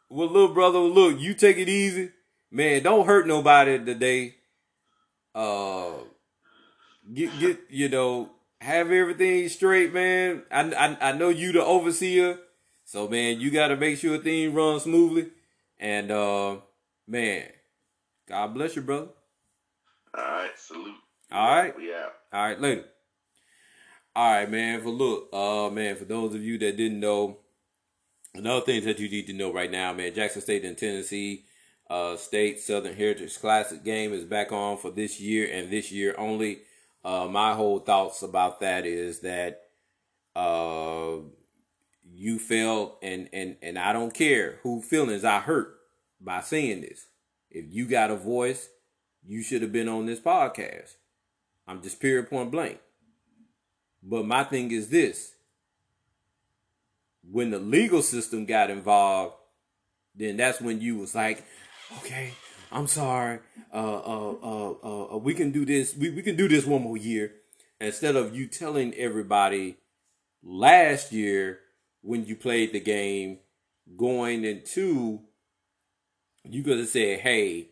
well, 0.09 0.29
little 0.29 0.53
brother, 0.53 0.79
look, 0.79 1.19
you 1.21 1.33
take 1.35 1.57
it 1.59 1.69
easy, 1.69 2.11
man. 2.51 2.83
Don't 2.83 3.07
hurt 3.07 3.27
nobody 3.27 3.79
today. 3.79 4.35
Uh, 5.35 5.93
get 7.13 7.39
get 7.39 7.61
you 7.69 7.89
know 7.89 8.31
have 8.61 8.91
everything 8.91 9.49
straight, 9.49 9.93
man. 9.93 10.43
I 10.51 10.73
I, 10.73 11.11
I 11.11 11.13
know 11.13 11.29
you 11.29 11.53
the 11.53 11.65
overseer, 11.65 12.39
so 12.85 13.09
man, 13.09 13.41
you 13.41 13.51
got 13.51 13.69
to 13.69 13.77
make 13.77 13.99
sure 13.99 14.19
things 14.19 14.53
run 14.53 14.81
smoothly. 14.81 15.31
And 15.79 16.11
uh, 16.11 16.57
man, 17.07 17.45
God 18.29 18.55
bless 18.55 18.77
you, 18.77 18.83
brother. 18.83 19.09
All 20.13 20.25
right. 20.25 20.51
Salute. 20.57 20.95
All 21.33 21.55
right. 21.57 21.77
We 21.77 21.95
out. 21.95 22.13
All 22.33 22.43
right, 22.43 22.61
later. 22.61 22.85
All 24.15 24.33
right, 24.33 24.51
man. 24.51 24.83
For 24.83 24.91
look, 24.91 25.29
uh, 25.33 25.71
man, 25.71 25.97
for 25.97 26.05
those 26.05 26.35
of 26.35 26.43
you 26.43 26.59
that 26.59 26.77
didn't 26.77 27.01
know, 27.01 27.39
another 28.35 28.61
things 28.61 28.85
that 28.85 28.99
you 28.99 29.09
need 29.09 29.27
to 29.29 29.33
know 29.33 29.53
right 29.53 29.71
now, 29.71 29.93
man. 29.93 30.13
Jackson 30.13 30.43
State 30.43 30.65
in 30.65 30.75
Tennessee 30.75 31.45
uh, 31.91 32.17
State 32.17 32.61
Southern 32.61 32.95
Heritage 32.95 33.39
Classic 33.41 33.83
game 33.83 34.13
is 34.13 34.25
back 34.25 34.53
on 34.53 34.79
for 34.79 34.93
this 34.93 35.21
year 35.21 35.51
and 35.53 35.71
this 35.71 35.91
year 35.91 36.15
only. 36.17 36.61
Uh, 37.05 37.27
my 37.27 37.55
whole 37.55 37.81
thoughts 37.81 38.23
about 38.23 38.61
that 38.61 38.87
is 38.87 39.21
that 39.21 39.63
uh, 40.37 41.17
you 42.15 42.39
felt, 42.39 42.99
and 43.03 43.29
and 43.33 43.57
and 43.61 43.79
I 43.79 43.93
don't 43.93 44.15
care 44.15 44.61
who 44.63 44.81
feelings 44.81 45.25
I 45.25 45.41
hurt 45.41 45.75
by 46.21 46.41
saying 46.41 46.83
this. 46.83 47.07
If 47.51 47.65
you 47.69 47.87
got 47.87 48.11
a 48.11 48.17
voice, 48.17 48.69
you 49.27 49.43
should 49.43 49.63
have 49.63 49.73
been 49.73 49.89
on 49.89 50.07
this 50.07 50.21
podcast. 50.21 50.95
I'm 51.67 51.83
just 51.83 52.01
period 52.01 52.31
point 52.31 52.53
blank. 52.53 52.79
But 54.03 54.27
my 54.27 54.45
thing 54.45 54.71
is 54.71 54.91
this 54.91 55.33
when 57.29 57.51
the 57.51 57.59
legal 57.59 58.03
system 58.03 58.45
got 58.45 58.71
involved, 58.71 59.35
then 60.15 60.37
that's 60.37 60.61
when 60.61 60.81
you 60.81 60.99
was 60.99 61.15
like, 61.15 61.45
okay, 61.99 62.33
I'm 62.73 62.87
sorry. 62.87 63.41
Uh, 63.73 63.77
uh, 63.77 64.35
uh, 64.43 64.75
uh, 64.83 65.15
uh, 65.15 65.19
we 65.19 65.35
can 65.35 65.51
do 65.51 65.65
this. 65.65 65.97
We, 65.97 66.11
we 66.11 66.23
can 66.23 66.37
do 66.37 66.49
this 66.49 66.67
one 66.67 66.83
more 66.83 66.97
year. 66.97 67.33
Instead 67.81 68.17
of 68.17 68.35
you 68.35 68.47
telling 68.47 68.95
everybody 68.95 69.77
last 70.43 71.13
year 71.13 71.61
when 72.03 72.25
you 72.27 72.37
played 72.37 72.73
the 72.73 72.81
game 72.81 73.39
going 73.97 74.45
into, 74.45 75.21
you 76.45 76.63
could 76.63 76.79
have 76.79 76.89
said, 76.89 77.21
hey, 77.21 77.69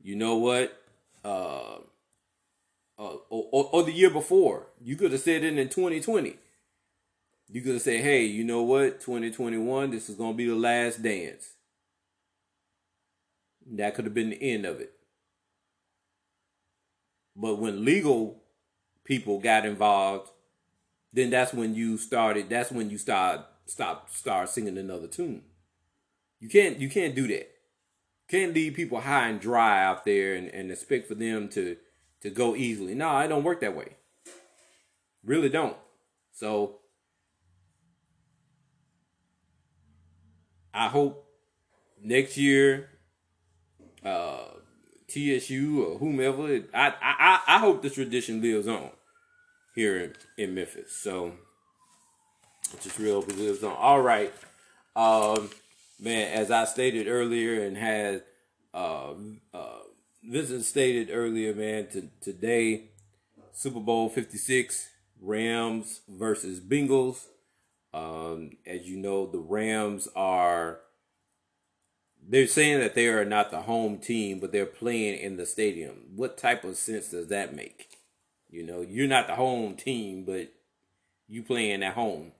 you 0.00 0.16
know 0.16 0.36
what? 0.36 0.76
Uh, 1.24 1.78
uh, 2.98 3.16
or, 3.30 3.48
or, 3.50 3.70
or 3.72 3.82
the 3.82 3.92
year 3.92 4.10
before. 4.10 4.66
You 4.80 4.96
could 4.96 5.12
have 5.12 5.20
said 5.20 5.44
it 5.44 5.58
in 5.58 5.68
2020. 5.68 6.36
You 7.48 7.60
could 7.60 7.74
have 7.74 7.82
said, 7.82 8.00
hey, 8.00 8.24
you 8.24 8.44
know 8.44 8.62
what? 8.62 9.00
2021, 9.00 9.90
this 9.90 10.08
is 10.08 10.16
going 10.16 10.32
to 10.32 10.36
be 10.36 10.46
the 10.46 10.54
last 10.54 11.02
dance. 11.02 11.54
That 13.70 13.94
could 13.94 14.04
have 14.04 14.14
been 14.14 14.30
the 14.30 14.42
end 14.42 14.66
of 14.66 14.80
it. 14.80 14.92
But 17.34 17.58
when 17.58 17.84
legal 17.84 18.42
people 19.04 19.38
got 19.38 19.64
involved, 19.64 20.30
then 21.12 21.30
that's 21.30 21.52
when 21.52 21.74
you 21.74 21.96
started, 21.98 22.48
that's 22.48 22.70
when 22.70 22.90
you 22.90 22.98
start 22.98 23.40
stop 23.66 24.10
start 24.10 24.48
singing 24.48 24.78
another 24.78 25.06
tune. 25.06 25.42
You 26.40 26.48
can't 26.48 26.78
you 26.78 26.88
can't 26.88 27.14
do 27.14 27.26
that. 27.28 27.48
Can't 28.28 28.54
leave 28.54 28.74
people 28.74 29.00
high 29.00 29.28
and 29.28 29.40
dry 29.40 29.84
out 29.84 30.04
there 30.04 30.34
and, 30.34 30.48
and 30.48 30.70
expect 30.70 31.06
for 31.06 31.14
them 31.14 31.48
to 31.50 31.76
to 32.22 32.30
go 32.30 32.54
easily. 32.56 32.94
No, 32.94 33.18
it 33.18 33.28
don't 33.28 33.44
work 33.44 33.60
that 33.60 33.76
way. 33.76 33.96
Really 35.24 35.48
don't. 35.48 35.76
So 36.32 36.80
I 40.74 40.88
hope 40.88 41.28
next 42.02 42.36
year, 42.36 42.88
uh, 44.04 44.44
TSU 45.08 45.84
or 45.84 45.98
whomever, 45.98 46.62
I, 46.72 46.94
I 47.00 47.40
I 47.46 47.58
hope 47.58 47.82
the 47.82 47.90
tradition 47.90 48.40
lives 48.40 48.66
on 48.66 48.90
here 49.74 49.98
in, 49.98 50.44
in 50.44 50.54
Memphis. 50.54 50.92
So 50.92 51.32
it 52.72 52.80
just 52.80 52.98
real 52.98 53.20
lives 53.20 53.62
on. 53.62 53.76
All 53.76 54.00
right, 54.00 54.32
um, 54.96 55.50
man. 56.00 56.32
As 56.32 56.50
I 56.50 56.64
stated 56.64 57.08
earlier, 57.08 57.62
and 57.62 57.76
had 57.76 58.22
uh, 58.72 59.12
uh, 59.52 59.80
Vincent 60.24 60.64
stated 60.64 61.10
earlier, 61.12 61.54
man. 61.54 61.88
To, 61.88 62.08
today, 62.20 62.84
Super 63.52 63.80
Bowl 63.80 64.08
Fifty 64.08 64.38
Six, 64.38 64.88
Rams 65.20 66.00
versus 66.08 66.60
Bengals. 66.60 67.26
Um, 67.94 68.52
as 68.66 68.86
you 68.86 68.96
know, 68.96 69.26
the 69.26 69.38
Rams 69.38 70.08
are. 70.16 70.80
They're 72.26 72.46
saying 72.46 72.80
that 72.80 72.94
they 72.94 73.08
are 73.08 73.24
not 73.24 73.50
the 73.50 73.62
home 73.62 73.98
team, 73.98 74.38
but 74.38 74.52
they're 74.52 74.64
playing 74.66 75.18
in 75.18 75.36
the 75.36 75.46
stadium. 75.46 75.96
What 76.14 76.38
type 76.38 76.64
of 76.64 76.76
sense 76.76 77.08
does 77.08 77.28
that 77.28 77.54
make? 77.54 77.98
You 78.48 78.62
know, 78.64 78.80
you're 78.82 79.08
not 79.08 79.26
the 79.26 79.34
home 79.34 79.74
team, 79.76 80.24
but 80.24 80.52
you 81.28 81.42
playing 81.42 81.82
at 81.82 81.94
home. 81.94 82.32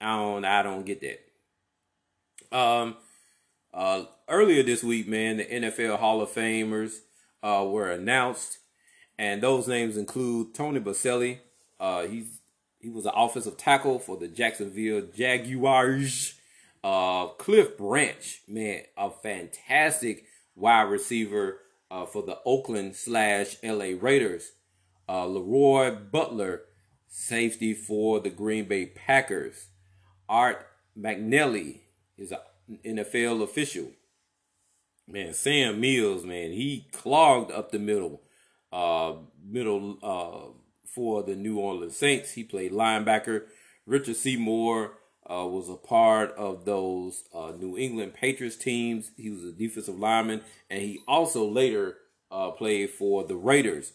I 0.00 0.16
don't, 0.16 0.44
I 0.44 0.62
don't 0.62 0.86
get 0.86 1.00
that. 1.00 2.56
Um, 2.56 2.96
uh, 3.72 4.04
earlier 4.28 4.62
this 4.62 4.82
week, 4.82 5.08
man, 5.08 5.38
the 5.38 5.44
NFL 5.44 5.98
Hall 5.98 6.20
of 6.20 6.30
Famers 6.30 7.00
uh, 7.42 7.66
were 7.68 7.90
announced, 7.90 8.58
and 9.18 9.42
those 9.42 9.68
names 9.68 9.96
include 9.96 10.54
Tony 10.54 10.80
Boselli. 10.80 11.38
Uh, 11.80 12.06
he's 12.06 12.40
he 12.78 12.88
was 12.88 13.06
an 13.06 13.12
offensive 13.14 13.56
tackle 13.56 14.00
for 14.00 14.16
the 14.16 14.26
Jacksonville 14.26 15.02
Jaguars. 15.14 16.34
Uh, 16.84 17.28
Cliff 17.38 17.76
Branch, 17.78 18.42
man, 18.48 18.82
a 18.96 19.10
fantastic 19.10 20.24
wide 20.54 20.82
receiver 20.82 21.60
uh, 21.90 22.06
for 22.06 22.22
the 22.22 22.38
Oakland 22.44 22.96
slash 22.96 23.56
LA 23.62 23.92
Raiders. 24.00 24.52
Uh, 25.08 25.26
Leroy 25.26 25.94
Butler, 25.94 26.62
safety 27.08 27.74
for 27.74 28.20
the 28.20 28.30
Green 28.30 28.66
Bay 28.66 28.86
Packers. 28.86 29.68
Art 30.28 30.66
McNally 30.98 31.80
is 32.16 32.32
an 32.32 32.78
NFL 32.84 33.42
official. 33.42 33.88
Man, 35.06 35.34
Sam 35.34 35.80
Mills, 35.80 36.24
man, 36.24 36.52
he 36.52 36.88
clogged 36.92 37.50
up 37.50 37.70
the 37.70 37.78
middle, 37.78 38.22
uh, 38.72 39.14
middle 39.44 39.98
uh, 40.02 40.52
for 40.86 41.22
the 41.22 41.34
New 41.34 41.58
Orleans 41.58 41.96
Saints. 41.96 42.32
He 42.32 42.44
played 42.44 42.72
linebacker. 42.72 43.44
Richard 43.84 44.16
Seymour, 44.16 44.92
uh, 45.32 45.46
was 45.46 45.68
a 45.68 45.76
part 45.76 46.34
of 46.36 46.64
those 46.64 47.24
uh, 47.34 47.52
New 47.58 47.78
England 47.78 48.12
Patriots 48.12 48.56
teams. 48.56 49.12
He 49.16 49.30
was 49.30 49.42
a 49.44 49.52
defensive 49.52 49.98
lineman, 49.98 50.42
and 50.68 50.82
he 50.82 51.00
also 51.08 51.48
later 51.48 51.96
uh, 52.30 52.50
played 52.50 52.90
for 52.90 53.24
the 53.24 53.36
Raiders. 53.36 53.92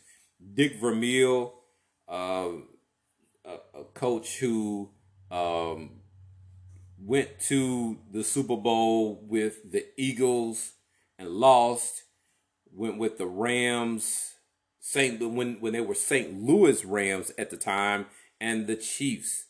Dick 0.53 0.79
Vermeil, 0.79 1.53
uh, 2.09 2.49
a, 3.45 3.79
a, 3.79 3.83
coach 3.93 4.39
who 4.39 4.89
um, 5.29 5.99
went 6.99 7.39
to 7.41 7.97
the 8.11 8.23
Super 8.23 8.55
Bowl 8.55 9.23
with 9.27 9.71
the 9.71 9.85
Eagles 9.97 10.73
and 11.19 11.29
lost. 11.29 12.03
Went 12.71 12.97
with 12.97 13.17
the 13.17 13.25
Rams, 13.25 14.35
Saint 14.79 15.19
when 15.19 15.59
when 15.59 15.73
they 15.73 15.81
were 15.81 15.95
St. 15.95 16.39
Louis 16.39 16.85
Rams 16.85 17.31
at 17.37 17.49
the 17.49 17.57
time, 17.57 18.05
and 18.39 18.67
the 18.67 18.75
Chiefs. 18.75 19.45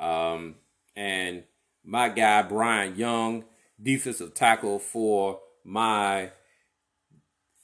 Um, 0.00 0.56
and 0.96 1.44
my 1.84 2.08
guy 2.08 2.42
Bryant 2.42 2.96
Young, 2.96 3.44
defensive 3.80 4.34
tackle 4.34 4.78
for 4.78 5.40
my 5.64 6.30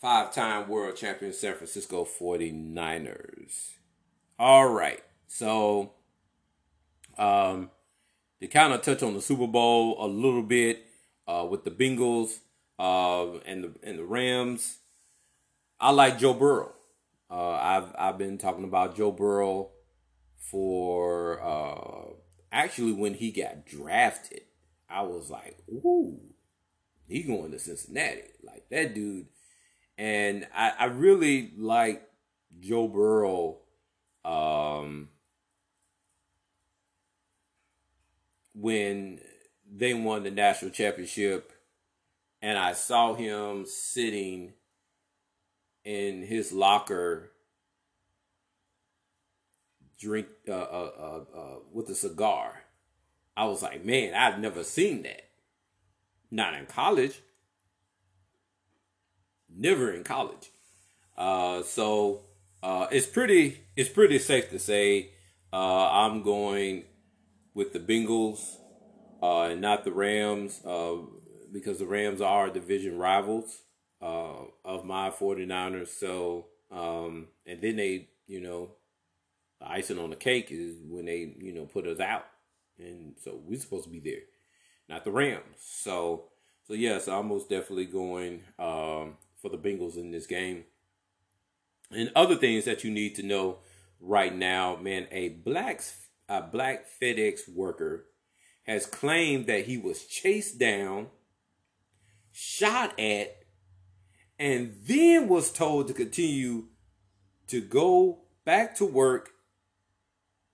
five-time 0.00 0.68
world 0.68 0.96
champion 0.96 1.32
San 1.32 1.54
Francisco 1.54 2.04
49ers. 2.04 3.72
All 4.38 4.68
right. 4.68 5.02
So 5.28 5.92
um 7.18 7.70
to 8.40 8.46
kind 8.46 8.72
of 8.72 8.82
touch 8.82 9.02
on 9.02 9.14
the 9.14 9.20
Super 9.20 9.46
Bowl 9.46 9.96
a 10.04 10.08
little 10.08 10.42
bit 10.42 10.86
uh, 11.28 11.46
with 11.48 11.64
the 11.64 11.70
Bengals 11.70 12.38
uh, 12.78 13.38
and 13.46 13.64
the 13.64 13.72
and 13.82 13.98
the 13.98 14.04
Rams. 14.04 14.78
I 15.78 15.90
like 15.90 16.18
Joe 16.18 16.34
Burrow. 16.34 16.72
Uh, 17.30 17.52
I've 17.52 17.94
I've 17.98 18.18
been 18.18 18.38
talking 18.38 18.64
about 18.64 18.96
Joe 18.96 19.12
Burrow 19.12 19.70
for 20.38 21.40
uh, 21.42 22.14
actually 22.52 22.92
when 22.92 23.14
he 23.14 23.30
got 23.30 23.66
drafted. 23.66 24.42
I 24.88 25.02
was 25.02 25.30
like, 25.30 25.58
ooh, 25.68 26.18
he 27.06 27.22
going 27.22 27.52
to 27.52 27.58
Cincinnati, 27.58 28.22
like 28.42 28.68
that 28.70 28.94
dude. 28.94 29.26
And 29.96 30.46
I, 30.54 30.72
I 30.78 30.84
really 30.86 31.52
like 31.56 32.02
Joe 32.60 32.88
Burrow. 32.88 33.58
Um, 34.24 35.08
when 38.54 39.20
they 39.70 39.94
won 39.94 40.22
the 40.22 40.30
national 40.30 40.70
championship 40.70 41.52
and 42.42 42.58
I 42.58 42.72
saw 42.72 43.14
him 43.14 43.64
sitting 43.66 44.54
in 45.84 46.22
his 46.22 46.52
locker 46.52 47.32
drink 50.00 50.26
uh, 50.48 50.52
uh, 50.52 50.90
uh, 50.98 51.38
uh, 51.38 51.56
with 51.72 51.88
a 51.90 51.94
cigar. 51.94 52.62
I 53.36 53.44
was 53.44 53.62
like, 53.62 53.84
man, 53.84 54.14
I've 54.14 54.38
never 54.38 54.64
seen 54.64 55.02
that. 55.02 55.28
Not 56.30 56.54
in 56.54 56.66
college. 56.66 57.20
Never 59.48 59.92
in 59.92 60.04
college. 60.04 60.50
Uh, 61.16 61.62
so 61.62 62.22
uh, 62.62 62.86
it's 62.90 63.06
pretty 63.06 63.60
it's 63.76 63.88
pretty 63.90 64.18
safe 64.18 64.50
to 64.50 64.58
say 64.58 65.10
uh, 65.52 65.88
I'm 65.90 66.22
going 66.22 66.84
with 67.54 67.72
the 67.72 67.80
Bengals 67.80 68.56
uh, 69.22 69.42
and 69.42 69.60
not 69.60 69.84
the 69.84 69.92
Rams 69.92 70.60
uh, 70.64 70.96
because 71.52 71.78
the 71.78 71.86
Rams 71.86 72.20
are 72.20 72.48
division 72.48 72.96
rivals 72.96 73.62
uh, 74.00 74.44
of 74.64 74.84
my 74.84 75.10
49ers. 75.10 75.88
So, 75.88 76.46
um, 76.70 77.28
and 77.46 77.60
then 77.60 77.76
they, 77.76 78.08
you 78.26 78.40
know, 78.40 78.70
the 79.60 79.70
icing 79.70 79.98
on 79.98 80.10
the 80.10 80.16
cake 80.16 80.48
is 80.50 80.76
when 80.88 81.04
they, 81.04 81.34
you 81.38 81.52
know, 81.52 81.66
put 81.66 81.86
us 81.86 82.00
out. 82.00 82.26
And 82.78 83.14
so 83.22 83.40
we're 83.44 83.60
supposed 83.60 83.84
to 83.84 83.90
be 83.90 84.00
there, 84.00 84.22
not 84.88 85.04
the 85.04 85.10
Rams. 85.10 85.42
So, 85.58 86.24
so 86.66 86.74
yes, 86.74 87.08
I'm 87.08 87.28
most 87.28 87.48
definitely 87.48 87.86
going 87.86 88.42
um, 88.58 89.16
for 89.40 89.50
the 89.50 89.58
Bengals 89.58 89.96
in 89.96 90.10
this 90.10 90.26
game. 90.26 90.64
And 91.90 92.10
other 92.14 92.36
things 92.36 92.64
that 92.64 92.84
you 92.84 92.90
need 92.90 93.16
to 93.16 93.22
know 93.22 93.58
right 94.00 94.34
now, 94.34 94.76
man, 94.76 95.06
a 95.10 95.28
black 95.28 95.82
a 96.28 96.40
black 96.40 96.86
FedEx 97.02 97.52
worker 97.52 98.06
has 98.62 98.86
claimed 98.86 99.46
that 99.46 99.66
he 99.66 99.76
was 99.76 100.06
chased 100.06 100.58
down, 100.58 101.08
shot 102.30 102.98
at, 103.00 103.42
and 104.38 104.76
then 104.86 105.28
was 105.28 105.50
told 105.50 105.88
to 105.88 105.92
continue 105.92 106.66
to 107.48 107.60
go 107.60 108.20
back 108.44 108.76
to 108.76 108.84
work 108.84 109.30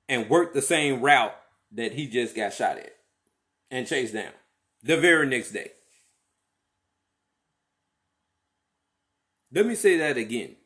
and 0.09 0.31
work 0.31 0.53
the 0.53 0.63
same 0.63 1.01
route 1.01 1.35
that 1.73 1.93
he 1.93 2.09
just 2.09 2.35
got 2.35 2.53
shot 2.53 2.79
at 2.79 2.97
and 3.71 3.87
chased 3.87 4.15
down 4.15 4.33
the 4.83 4.97
very 4.97 5.27
next 5.27 5.53
day. 5.53 5.71
Let 9.53 9.67
me 9.67 9.75
say 9.75 9.99
that 9.99 10.17
again. 10.17 10.57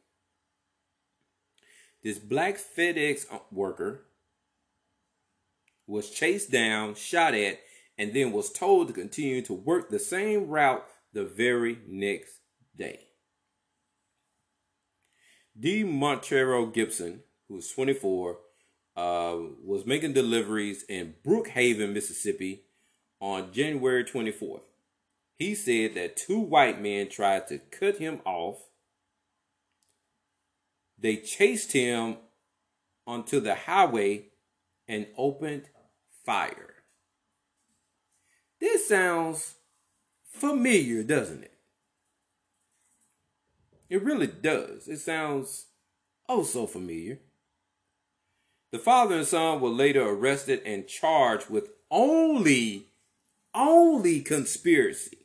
This 2.02 2.18
black 2.18 2.56
FedEx 2.58 3.26
worker 3.52 4.06
was 5.86 6.10
chased 6.10 6.50
down, 6.50 6.94
shot 6.94 7.34
at, 7.34 7.58
and 7.98 8.14
then 8.14 8.32
was 8.32 8.50
told 8.50 8.88
to 8.88 8.94
continue 8.94 9.42
to 9.42 9.52
work 9.52 9.90
the 9.90 9.98
same 9.98 10.48
route 10.48 10.84
the 11.12 11.24
very 11.24 11.78
next 11.86 12.40
day. 12.76 13.00
D'Monterrio 15.58 16.72
Gibson, 16.72 17.22
who 17.48 17.56
was 17.56 17.70
24, 17.72 18.38
uh, 19.00 19.34
was 19.64 19.86
making 19.86 20.12
deliveries 20.12 20.82
in 20.82 21.14
Brookhaven, 21.26 21.94
Mississippi 21.94 22.64
on 23.18 23.50
January 23.50 24.04
24th. 24.04 24.60
He 25.36 25.54
said 25.54 25.94
that 25.94 26.18
two 26.18 26.38
white 26.38 26.82
men 26.82 27.08
tried 27.08 27.48
to 27.48 27.58
cut 27.58 27.96
him 27.96 28.20
off. 28.26 28.58
They 30.98 31.16
chased 31.16 31.72
him 31.72 32.18
onto 33.06 33.40
the 33.40 33.54
highway 33.54 34.26
and 34.86 35.06
opened 35.16 35.70
fire. 36.26 36.74
This 38.60 38.86
sounds 38.86 39.54
familiar, 40.30 41.02
doesn't 41.02 41.44
it? 41.44 41.54
It 43.88 44.04
really 44.04 44.26
does. 44.26 44.88
It 44.88 44.98
sounds 44.98 45.68
oh 46.28 46.42
so 46.42 46.66
familiar. 46.66 47.20
The 48.70 48.78
father 48.78 49.16
and 49.16 49.26
son 49.26 49.60
were 49.60 49.68
later 49.68 50.08
arrested 50.08 50.62
and 50.64 50.86
charged 50.86 51.50
with 51.50 51.70
only, 51.90 52.86
only 53.54 54.20
conspiracy. 54.20 55.18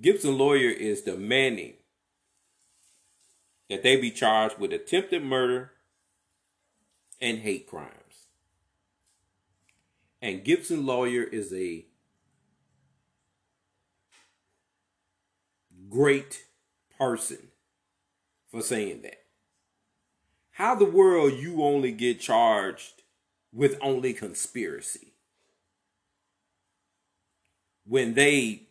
Gibson 0.00 0.38
lawyer 0.38 0.70
is 0.70 1.02
demanding 1.02 1.74
that 3.68 3.82
they 3.82 3.96
be 3.96 4.10
charged 4.10 4.58
with 4.58 4.72
attempted 4.72 5.22
murder 5.22 5.72
and 7.20 7.38
hate 7.38 7.66
crimes. 7.66 8.26
And 10.22 10.44
Gibson 10.44 10.84
Lawyer 10.84 11.22
is 11.22 11.52
a 11.52 11.86
great 15.88 16.44
person 16.98 17.48
for 18.50 18.60
saying 18.60 19.02
that. 19.02 19.19
How 20.60 20.74
the 20.74 20.84
world 20.84 21.32
you 21.32 21.62
only 21.62 21.90
get 21.90 22.20
charged 22.20 23.02
with 23.50 23.78
only 23.80 24.12
conspiracy 24.12 25.14
when 27.86 28.12
they 28.12 28.64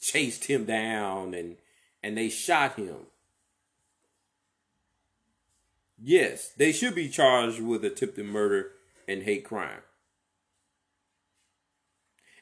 chased 0.00 0.44
him 0.44 0.64
down 0.64 1.34
and 1.34 1.56
and 2.04 2.16
they 2.16 2.28
shot 2.28 2.76
him 2.76 3.08
Yes, 6.00 6.50
they 6.56 6.70
should 6.70 6.94
be 6.94 7.08
charged 7.08 7.60
with 7.60 7.84
attempted 7.84 8.26
murder 8.26 8.70
and 9.08 9.24
hate 9.24 9.44
crime. 9.44 9.82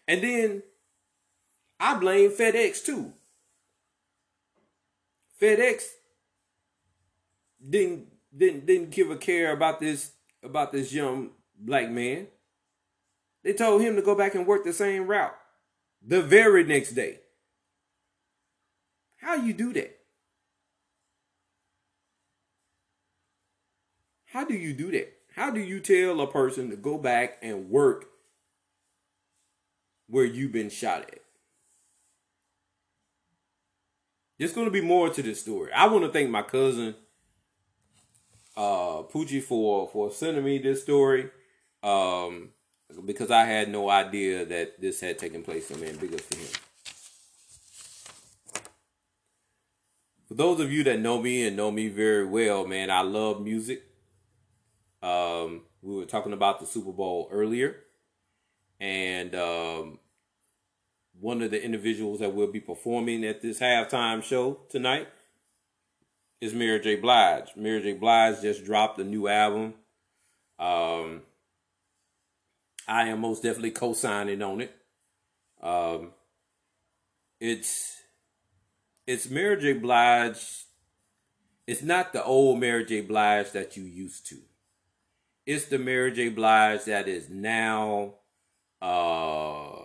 And 0.06 0.22
then 0.22 0.62
I 1.80 1.98
blame 1.98 2.30
FedEx 2.30 2.84
too. 2.84 3.14
FedEx 5.40 5.84
didn't 7.70 8.11
didn't 8.36 8.66
didn't 8.66 8.90
give 8.90 9.10
a 9.10 9.16
care 9.16 9.52
about 9.52 9.80
this 9.80 10.12
about 10.42 10.72
this 10.72 10.92
young 10.92 11.30
black 11.58 11.90
man. 11.90 12.28
They 13.44 13.52
told 13.52 13.82
him 13.82 13.96
to 13.96 14.02
go 14.02 14.14
back 14.14 14.34
and 14.34 14.46
work 14.46 14.64
the 14.64 14.72
same 14.72 15.06
route 15.06 15.34
the 16.00 16.22
very 16.22 16.64
next 16.64 16.92
day. 16.92 17.20
How 19.16 19.34
you 19.34 19.52
do 19.52 19.72
that? 19.74 19.98
How 24.26 24.44
do 24.44 24.54
you 24.54 24.72
do 24.72 24.90
that? 24.92 25.12
How 25.36 25.50
do 25.50 25.60
you 25.60 25.80
tell 25.80 26.20
a 26.20 26.26
person 26.26 26.70
to 26.70 26.76
go 26.76 26.98
back 26.98 27.38
and 27.42 27.70
work 27.70 28.06
where 30.08 30.24
you've 30.24 30.52
been 30.52 30.70
shot 30.70 31.02
at? 31.02 31.20
There's 34.38 34.52
going 34.52 34.66
to 34.66 34.72
be 34.72 34.80
more 34.80 35.10
to 35.10 35.22
this 35.22 35.40
story. 35.40 35.70
I 35.72 35.86
want 35.86 36.04
to 36.04 36.10
thank 36.10 36.30
my 36.30 36.42
cousin 36.42 36.94
uh 38.56 39.02
Poochie 39.04 39.42
for 39.42 39.88
for 39.88 40.10
sending 40.10 40.44
me 40.44 40.58
this 40.58 40.82
story. 40.82 41.30
um, 41.82 42.50
because 43.04 43.30
I 43.30 43.44
had 43.44 43.70
no 43.70 43.88
idea 43.90 44.44
that 44.46 44.80
this 44.80 45.00
had 45.00 45.18
taken 45.18 45.42
place. 45.42 45.68
So 45.68 45.76
man, 45.76 45.96
big 45.96 46.10
to 46.16 46.38
him. 46.38 46.46
For 50.26 50.34
those 50.34 50.60
of 50.60 50.72
you 50.72 50.84
that 50.84 51.00
know 51.00 51.20
me 51.20 51.46
and 51.46 51.56
know 51.56 51.70
me 51.70 51.88
very 51.88 52.26
well, 52.26 52.66
man, 52.66 52.90
I 52.90 53.02
love 53.02 53.42
music. 53.42 53.82
Um, 55.02 55.62
we 55.82 55.96
were 55.96 56.06
talking 56.06 56.32
about 56.32 56.60
the 56.60 56.66
Super 56.66 56.92
Bowl 56.92 57.28
earlier, 57.32 57.76
and 58.80 59.34
um, 59.34 59.98
one 61.20 61.42
of 61.42 61.50
the 61.50 61.62
individuals 61.62 62.20
that 62.20 62.34
will 62.34 62.50
be 62.50 62.60
performing 62.60 63.24
at 63.24 63.42
this 63.42 63.60
halftime 63.60 64.22
show 64.22 64.60
tonight 64.70 65.08
is 66.42 66.52
Mary 66.52 66.80
J. 66.80 66.96
Blige. 66.96 67.52
Mary 67.54 67.80
J. 67.80 67.92
Blige 67.92 68.42
just 68.42 68.64
dropped 68.64 68.98
a 68.98 69.04
new 69.04 69.28
album. 69.28 69.74
Um, 70.58 71.22
I 72.88 73.06
am 73.08 73.20
most 73.20 73.44
definitely 73.44 73.70
co-signing 73.70 74.42
on 74.42 74.60
it. 74.60 74.74
Um, 75.62 76.10
it's 77.40 77.96
it's 79.06 79.30
Mary 79.30 79.60
J. 79.60 79.74
Blige. 79.74 80.64
It's 81.68 81.82
not 81.82 82.12
the 82.12 82.24
old 82.24 82.58
Mary 82.58 82.84
J. 82.84 83.02
Blige 83.02 83.52
that 83.52 83.76
you 83.76 83.84
used 83.84 84.26
to. 84.26 84.38
It's 85.46 85.66
the 85.66 85.78
Mary 85.78 86.10
J. 86.10 86.28
Blige 86.28 86.84
that 86.86 87.06
is 87.06 87.30
now. 87.30 88.14
Uh, 88.80 89.76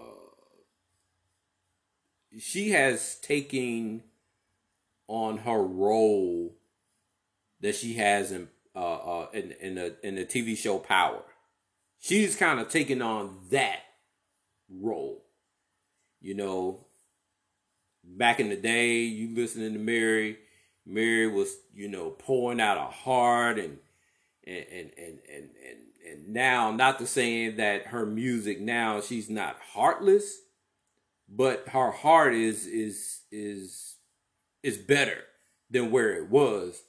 she 2.39 2.71
has 2.71 3.19
taken 3.19 4.01
on 5.07 5.39
her 5.39 5.61
role 5.61 6.55
that 7.61 7.75
she 7.75 7.93
has 7.95 8.31
in 8.31 8.49
uh, 8.75 8.79
uh 8.79 9.27
in 9.33 9.53
in 9.59 9.75
the 9.75 9.95
in 10.03 10.15
the 10.15 10.25
TV 10.25 10.57
show 10.57 10.77
Power. 10.77 11.23
She's 11.99 12.35
kind 12.35 12.59
of 12.59 12.69
taking 12.69 13.01
on 13.01 13.37
that 13.49 13.79
role. 14.69 15.23
You 16.21 16.35
know, 16.35 16.85
back 18.03 18.39
in 18.39 18.49
the 18.49 18.55
day, 18.55 18.99
you 19.01 19.35
listening 19.35 19.73
to 19.73 19.79
Mary, 19.79 20.37
Mary 20.85 21.27
was, 21.27 21.55
you 21.73 21.87
know, 21.87 22.11
pouring 22.11 22.61
out 22.61 22.77
a 22.77 22.91
heart 22.91 23.59
and 23.59 23.77
and 24.45 24.65
and 24.71 24.91
and 24.97 25.19
and 25.29 25.49
and, 25.67 25.79
and 26.11 26.27
now 26.29 26.71
not 26.71 26.99
to 26.99 27.07
saying 27.07 27.57
that 27.57 27.87
her 27.87 28.05
music 28.05 28.61
now 28.61 29.01
she's 29.01 29.29
not 29.29 29.57
heartless, 29.73 30.39
but 31.29 31.67
her 31.69 31.91
heart 31.91 32.33
is 32.33 32.65
is 32.65 33.21
is 33.31 33.96
is 34.63 34.77
better 34.77 35.23
than 35.69 35.91
where 35.91 36.13
it 36.13 36.29
was 36.29 36.83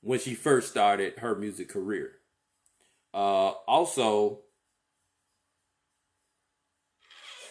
when 0.00 0.18
she 0.18 0.34
first 0.34 0.70
started 0.70 1.18
her 1.18 1.34
music 1.34 1.68
career. 1.68 2.12
Uh, 3.12 3.50
also, 3.66 4.40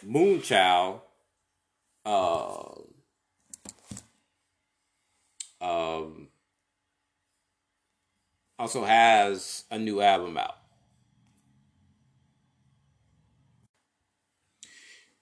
Moonchild 0.05 1.01
uh, 2.05 2.63
um, 5.61 6.29
also 8.57 8.85
has 8.85 9.65
a 9.69 9.77
new 9.77 10.01
album 10.01 10.37
out. 10.37 10.58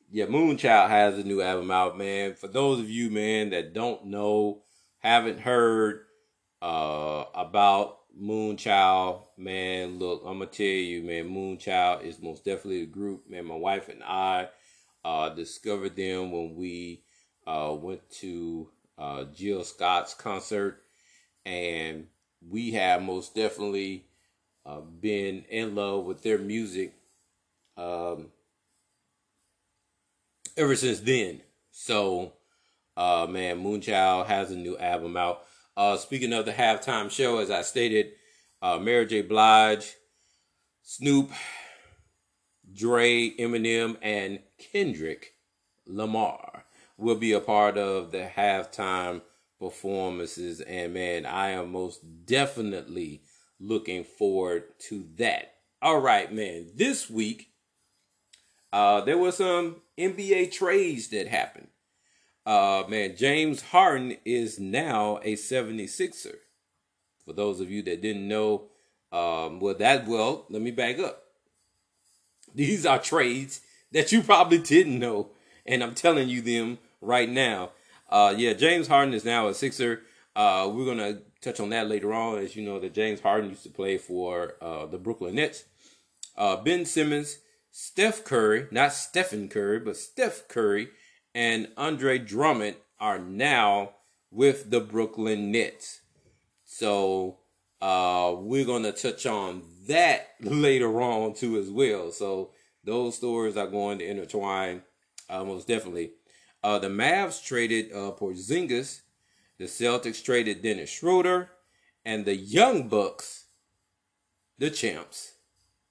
Yeah, 0.09 0.25
Moonchild 0.27 0.89
has 0.89 1.17
a 1.17 1.23
new 1.23 1.41
album 1.41 1.69
out, 1.71 1.97
man. 1.97 2.33
For 2.35 2.47
those 2.47 2.79
of 2.79 2.89
you, 2.89 3.09
man, 3.09 3.49
that 3.49 3.73
don't 3.73 4.05
know, 4.05 4.61
haven't 4.99 5.39
heard 5.39 6.05
uh, 6.61 7.25
about 7.35 7.99
Moonchild, 8.19 9.23
man, 9.37 9.99
look, 9.99 10.23
I'm 10.25 10.39
gonna 10.39 10.47
tell 10.49 10.65
you, 10.65 11.03
man, 11.03 11.29
Moonchild 11.29 12.03
is 12.03 12.21
most 12.21 12.45
definitely 12.45 12.83
a 12.83 12.87
group, 12.87 13.29
man. 13.29 13.45
My 13.45 13.55
wife 13.55 13.89
and 13.89 14.01
I 14.03 14.47
uh, 15.03 15.29
discovered 15.29 15.95
them 15.95 16.31
when 16.31 16.55
we 16.55 17.03
uh, 17.45 17.75
went 17.77 18.09
to 18.21 18.69
uh, 18.97 19.25
Jill 19.25 19.63
Scott's 19.65 20.13
concert, 20.13 20.81
and 21.45 22.07
we 22.47 22.71
have 22.71 23.01
most 23.03 23.35
definitely 23.35 24.05
uh, 24.65 24.81
been 24.81 25.45
in 25.49 25.75
love 25.75 26.05
with 26.05 26.23
their 26.23 26.39
music 26.39 26.93
um, 27.77 28.27
ever 30.57 30.75
since 30.75 30.99
then. 30.99 31.41
So, 31.71 32.33
uh, 32.97 33.27
man, 33.29 33.63
Moonchild 33.63 34.25
has 34.25 34.51
a 34.51 34.55
new 34.55 34.77
album 34.77 35.15
out. 35.15 35.43
Uh, 35.77 35.95
speaking 35.95 36.33
of 36.33 36.45
the 36.45 36.51
halftime 36.51 37.11
show, 37.11 37.37
as 37.37 37.51
I 37.51 37.61
stated, 37.61 38.13
uh, 38.61 38.79
Mary 38.79 39.05
J. 39.05 39.21
Blige, 39.21 39.93
Snoop, 40.81 41.31
Dre, 42.73 43.29
Eminem, 43.37 43.97
and 44.01 44.39
Kendrick 44.57 45.33
Lamar 45.85 46.65
will 46.97 47.15
be 47.15 47.33
a 47.33 47.39
part 47.39 47.77
of 47.77 48.11
the 48.11 48.27
halftime 48.35 49.21
performances. 49.59 50.61
And 50.61 50.95
man, 50.95 51.27
I 51.27 51.49
am 51.49 51.71
most 51.71 52.25
definitely 52.25 53.21
looking 53.59 54.03
forward 54.03 54.63
to 54.87 55.05
that. 55.17 55.53
All 55.81 55.99
right, 55.99 56.33
man. 56.33 56.71
This 56.73 57.09
week, 57.09 57.51
uh, 58.77 59.01
there 59.01 59.17
were 59.17 59.31
some 59.31 59.77
NBA 59.97 60.51
trades 60.51 61.07
that 61.07 61.27
happened. 61.27 61.69
Uh, 62.45 62.83
man, 62.87 63.15
James 63.17 63.63
Harden 63.63 64.17
is 64.23 64.59
now 64.59 65.17
a 65.23 65.33
76er. 65.33 66.35
For 67.25 67.33
those 67.33 67.59
of 67.59 67.71
you 67.71 67.81
that 67.81 68.03
didn't 68.03 68.27
know, 68.27 68.65
um, 69.11 69.59
well, 69.59 69.73
that, 69.73 70.07
well, 70.07 70.45
let 70.51 70.61
me 70.61 70.69
back 70.69 70.99
up. 70.99 71.23
These 72.53 72.85
are 72.85 72.99
trades 72.99 73.61
that 73.93 74.11
you 74.11 74.21
probably 74.21 74.59
didn't 74.59 74.99
know, 74.99 75.31
and 75.65 75.81
I'm 75.81 75.95
telling 75.95 76.29
you 76.29 76.41
them 76.41 76.77
right 77.01 77.27
now. 77.29 77.71
Uh, 78.07 78.35
yeah, 78.37 78.53
James 78.53 78.87
Harden 78.87 79.15
is 79.15 79.25
now 79.25 79.47
a 79.47 79.55
Sixer. 79.55 80.03
Uh, 80.35 80.69
we're 80.71 80.85
gonna 80.85 81.21
touch 81.41 81.59
on 81.59 81.69
that 81.69 81.89
later 81.89 82.13
on, 82.13 82.37
as 82.37 82.55
you 82.55 82.63
know 82.63 82.79
that 82.79 82.93
James 82.93 83.21
Harden 83.21 83.49
used 83.49 83.63
to 83.63 83.69
play 83.69 83.97
for 83.97 84.53
uh, 84.61 84.85
the 84.85 84.99
Brooklyn 84.99 85.33
Nets. 85.33 85.63
Uh, 86.37 86.57
ben 86.57 86.85
Simmons, 86.85 87.39
Steph 87.79 88.23
Curry, 88.23 88.65
not 88.71 88.91
Stephen 88.91 89.49
Curry, 89.49 89.79
but 89.79 89.95
Steph 89.95 90.47
Curry, 90.47 90.89
and 91.35 91.69
Andre 91.77 92.17
Drummond 92.17 92.77
are 92.99 93.19
now 93.19 93.91
with 94.31 94.71
the 94.71 94.79
Brooklyn 94.79 95.51
Nets. 95.51 96.01
So 96.65 97.37
uh, 97.79 98.33
we're 98.35 98.65
gonna 98.65 98.93
touch 98.93 99.27
on 99.27 99.61
that 99.87 100.29
later 100.41 100.99
on 100.99 101.35
too 101.35 101.59
as 101.59 101.69
well. 101.69 102.11
So 102.11 102.49
those 102.83 103.15
stories 103.15 103.55
are 103.57 103.67
going 103.67 103.99
to 103.99 104.09
intertwine 104.09 104.81
uh, 105.29 105.43
most 105.43 105.67
definitely. 105.67 106.13
Uh, 106.63 106.79
the 106.79 106.87
Mavs 106.87 107.45
traded 107.45 107.91
uh, 107.91 108.11
Porzingis. 108.19 109.01
The 109.59 109.65
Celtics 109.65 110.23
traded 110.23 110.63
Dennis 110.63 110.89
Schroeder, 110.89 111.51
and 112.03 112.25
the 112.25 112.35
Young 112.35 112.87
Bucks, 112.87 113.45
the 114.57 114.71
champs, 114.71 115.33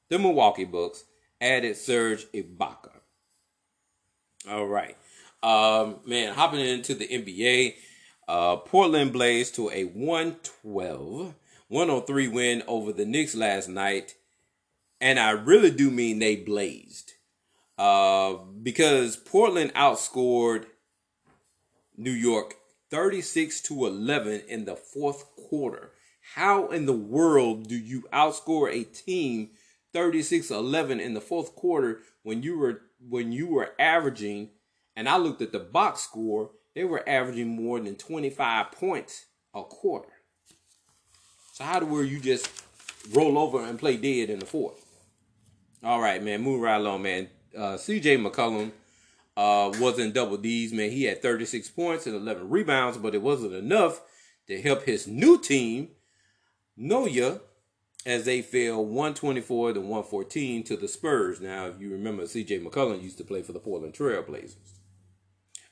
the 0.09 0.18
Milwaukee 0.18 0.64
Bucks, 0.64 1.05
added 1.40 1.77
Serge 1.77 2.27
Ibaka. 2.33 2.90
All 4.49 4.66
right, 4.66 4.96
um, 5.42 5.96
man, 6.07 6.35
hopping 6.35 6.61
into 6.61 6.94
the 6.94 7.07
NBA, 7.07 7.75
uh, 8.29 8.57
Portland 8.57 9.12
blazed 9.12 9.55
to 9.57 9.70
a 9.70 9.85
112, 9.85 11.35
103 11.68 12.29
win 12.29 12.62
over 12.66 12.92
the 12.92 13.05
Knicks 13.05 13.35
last 13.35 13.68
night, 13.68 14.14
and 15.01 15.18
I 15.18 15.31
really 15.31 15.70
do 15.70 15.90
mean 15.90 16.18
they 16.18 16.37
blazed. 16.37 17.12
Uh, 17.79 18.35
because 18.62 19.16
Portland 19.16 19.75
outscored 19.75 20.64
New 21.96 22.12
York 22.12 22.55
36 22.90 23.61
to 23.62 23.87
11 23.87 24.42
in 24.49 24.64
the 24.64 24.77
fourth 24.77 25.25
quarter. 25.37 25.92
How 26.35 26.68
in 26.68 26.87
the 26.87 26.92
world 26.92 27.68
do 27.68 27.77
you 27.77 28.03
outscore 28.12 28.72
a 28.72 28.85
team 28.85 29.51
36 29.96 30.50
11 30.50 31.00
in 31.00 31.14
the 31.14 31.20
fourth 31.20 31.54
quarter 31.54 32.00
when 32.22 32.42
you 32.42 32.59
were 32.59 32.82
when 33.09 33.32
you 33.32 33.46
were 33.46 33.72
averaging 33.78 34.50
and 34.94 35.09
I 35.09 35.16
looked 35.16 35.42
at 35.42 35.52
the 35.52 35.59
box 35.59 36.02
score, 36.02 36.50
they 36.74 36.85
were 36.85 37.06
averaging 37.09 37.48
more 37.48 37.80
than 37.80 37.96
25 37.96 38.72
points 38.72 39.26
a 39.54 39.62
quarter. 39.62 40.09
So 41.52 41.64
how 41.64 41.80
do 41.80 41.87
where 41.87 42.02
you 42.02 42.20
just 42.20 42.50
roll 43.12 43.38
over 43.38 43.64
and 43.64 43.78
play 43.78 43.96
dead 43.96 44.30
in 44.30 44.38
the 44.38 44.46
fourth? 44.46 44.85
All 45.82 46.00
right, 46.00 46.22
man, 46.22 46.42
move 46.42 46.61
right 46.61 46.76
along, 46.76 47.02
man 47.02 47.28
uh, 47.56 47.76
CJ 47.76 48.22
McCollum 48.24 48.72
uh, 49.37 49.72
was 49.80 49.98
in 49.98 50.12
double 50.12 50.37
D's, 50.37 50.72
man. 50.72 50.90
He 50.90 51.04
had 51.04 51.22
36 51.22 51.70
points 51.70 52.06
and 52.06 52.14
11 52.14 52.48
rebounds, 52.48 52.98
but 52.98 53.14
it 53.14 53.22
wasn't 53.22 53.54
enough 53.54 54.02
to 54.46 54.61
help 54.61 54.82
his 54.82 55.06
new 55.06 55.40
team, 55.40 55.90
No, 56.76 57.06
Noya, 57.06 57.40
as 58.07 58.25
they 58.25 58.40
fell 58.40 58.85
124 58.85 59.73
to 59.75 59.81
114 59.81 60.62
to 60.62 60.77
the 60.77 60.87
Spurs. 60.87 61.40
Now, 61.40 61.66
if 61.66 61.81
you 61.81 61.90
remember, 61.90 62.23
CJ 62.23 62.64
McCollum 62.64 63.03
used 63.03 63.19
to 63.19 63.25
play 63.25 63.42
for 63.42 63.53
the 63.53 63.59
Portland 63.59 63.95
Trailblazers. 63.95 64.55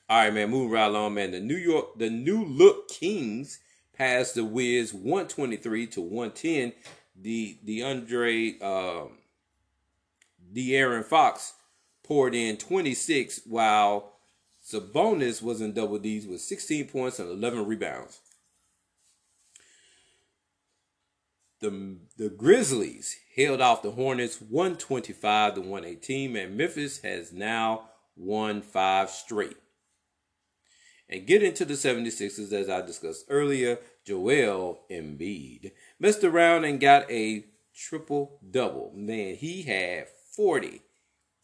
All 0.09 0.19
right, 0.19 0.33
man, 0.33 0.51
moving 0.51 0.69
right 0.69 0.87
along, 0.87 1.13
man. 1.13 1.31
The 1.31 1.39
New 1.39 1.55
York, 1.55 1.97
the 1.97 2.09
new 2.09 2.43
look 2.43 2.89
Kings 2.89 3.59
passed 3.93 4.35
the 4.35 4.43
Wiz 4.43 4.93
123 4.93 5.87
to 5.87 6.01
110. 6.01 6.73
The 7.19 7.57
the 7.63 7.81
Andre 7.81 8.59
um, 8.59 9.17
De'Aaron 10.53 11.05
Fox 11.05 11.53
poured 12.03 12.35
in 12.35 12.57
26, 12.57 13.41
while 13.47 14.11
Sabonis 14.63 15.41
was 15.41 15.61
in 15.61 15.71
double 15.71 15.97
D's 15.97 16.27
with 16.27 16.41
16 16.41 16.89
points 16.89 17.17
and 17.17 17.29
11 17.29 17.65
rebounds. 17.65 18.19
The, 21.61 21.97
the 22.17 22.29
Grizzlies 22.29 23.15
held 23.35 23.61
off 23.61 23.81
the 23.81 23.91
Hornets 23.91 24.41
125 24.41 25.55
to 25.55 25.61
118, 25.61 26.35
and 26.35 26.57
Memphis 26.57 27.01
has 27.01 27.31
now 27.31 27.89
won 28.15 28.61
five 28.61 29.09
straight. 29.09 29.57
And 31.07 31.27
get 31.27 31.43
into 31.43 31.65
the 31.65 31.75
76ers, 31.75 32.51
as 32.51 32.69
I 32.69 32.81
discussed 32.81 33.25
earlier, 33.29 33.79
Joel 34.05 34.81
Embiid 34.89 35.71
messed 35.99 36.23
around 36.23 36.65
and 36.65 36.79
got 36.79 37.09
a 37.11 37.45
triple 37.75 38.39
double. 38.49 38.91
Man, 38.95 39.35
he 39.35 39.63
had 39.63 40.07
40, 40.35 40.81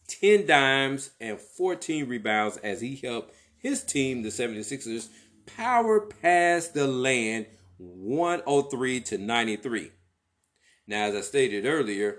10 0.08 0.46
dimes, 0.46 1.10
and 1.20 1.38
14 1.38 2.08
rebounds 2.08 2.56
as 2.58 2.80
he 2.80 2.96
helped 2.96 3.34
his 3.56 3.84
team, 3.84 4.22
the 4.22 4.30
76ers, 4.30 5.08
power 5.46 6.00
past 6.00 6.74
the 6.74 6.86
land 6.86 7.46
103 7.78 9.00
to 9.00 9.18
93. 9.18 9.92
Now, 10.92 11.04
as 11.04 11.14
I 11.14 11.22
stated 11.22 11.64
earlier, 11.64 12.18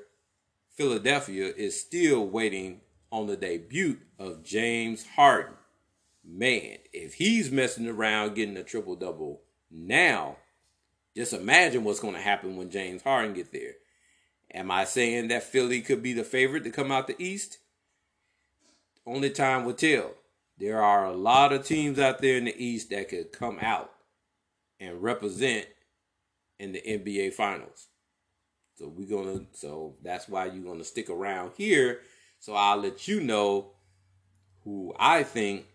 Philadelphia 0.75 1.53
is 1.55 1.79
still 1.79 2.25
waiting 2.25 2.81
on 3.11 3.27
the 3.27 3.37
debut 3.37 3.99
of 4.17 4.41
James 4.41 5.05
Harden. 5.15 5.53
Man, 6.25 6.77
if 6.91 7.13
he's 7.13 7.51
messing 7.51 7.87
around 7.87 8.33
getting 8.33 8.57
a 8.57 8.63
triple 8.63 8.95
double 8.95 9.41
now, 9.69 10.37
just 11.15 11.33
imagine 11.33 11.83
what's 11.83 11.99
going 11.99 12.15
to 12.15 12.19
happen 12.19 12.55
when 12.57 12.71
James 12.71 13.03
Harden 13.03 13.35
get 13.35 13.51
there. 13.51 13.73
Am 14.51 14.71
I 14.71 14.85
saying 14.85 15.27
that 15.27 15.43
Philly 15.43 15.81
could 15.81 16.01
be 16.01 16.13
the 16.13 16.23
favorite 16.23 16.63
to 16.63 16.71
come 16.71 16.91
out 16.91 17.05
the 17.05 17.23
East? 17.23 17.59
Only 19.05 19.29
time 19.29 19.65
will 19.65 19.73
tell. 19.73 20.15
There 20.57 20.81
are 20.81 21.05
a 21.05 21.13
lot 21.13 21.53
of 21.53 21.63
teams 21.63 21.99
out 21.99 22.23
there 22.23 22.37
in 22.37 22.45
the 22.45 22.57
East 22.57 22.89
that 22.89 23.09
could 23.09 23.31
come 23.33 23.59
out 23.61 23.91
and 24.79 25.03
represent 25.03 25.67
in 26.57 26.71
the 26.71 26.81
NBA 26.81 27.33
Finals. 27.33 27.89
So 28.75 28.87
we're 28.87 29.07
gonna 29.07 29.45
so 29.53 29.95
that's 30.01 30.27
why 30.27 30.45
you're 30.45 30.63
gonna 30.63 30.83
stick 30.83 31.09
around 31.09 31.51
here. 31.57 32.01
So 32.39 32.53
I'll 32.55 32.77
let 32.77 33.07
you 33.07 33.21
know 33.21 33.71
who 34.63 34.93
I 34.97 35.23
think 35.23 35.65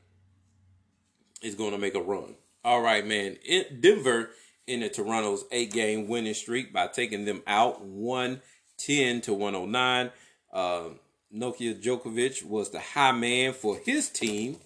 is 1.43 1.55
gonna 1.55 1.79
make 1.79 1.95
a 1.95 2.01
run. 2.01 2.35
All 2.65 2.83
right, 2.83 3.07
man. 3.07 3.37
In 3.45 3.81
Denver 3.81 4.31
in 4.67 4.81
the 4.81 4.89
Toronto's 4.89 5.45
eight 5.51 5.73
game 5.73 6.09
winning 6.09 6.35
streak 6.35 6.73
by 6.73 6.87
taking 6.87 7.25
them 7.25 7.43
out 7.47 7.83
110 7.83 9.21
to 9.23 9.33
109. 9.33 10.11
Uh, 10.53 10.89
Nikola 11.31 11.75
Jokic 11.75 12.45
was 12.45 12.71
the 12.71 12.81
high 12.81 13.13
man 13.13 13.53
for 13.53 13.79
his 13.79 14.09
team 14.09 14.59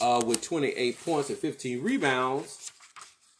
uh, 0.00 0.22
with 0.24 0.42
28 0.42 1.04
points 1.04 1.30
and 1.30 1.38
15 1.38 1.82
rebounds. 1.82 2.70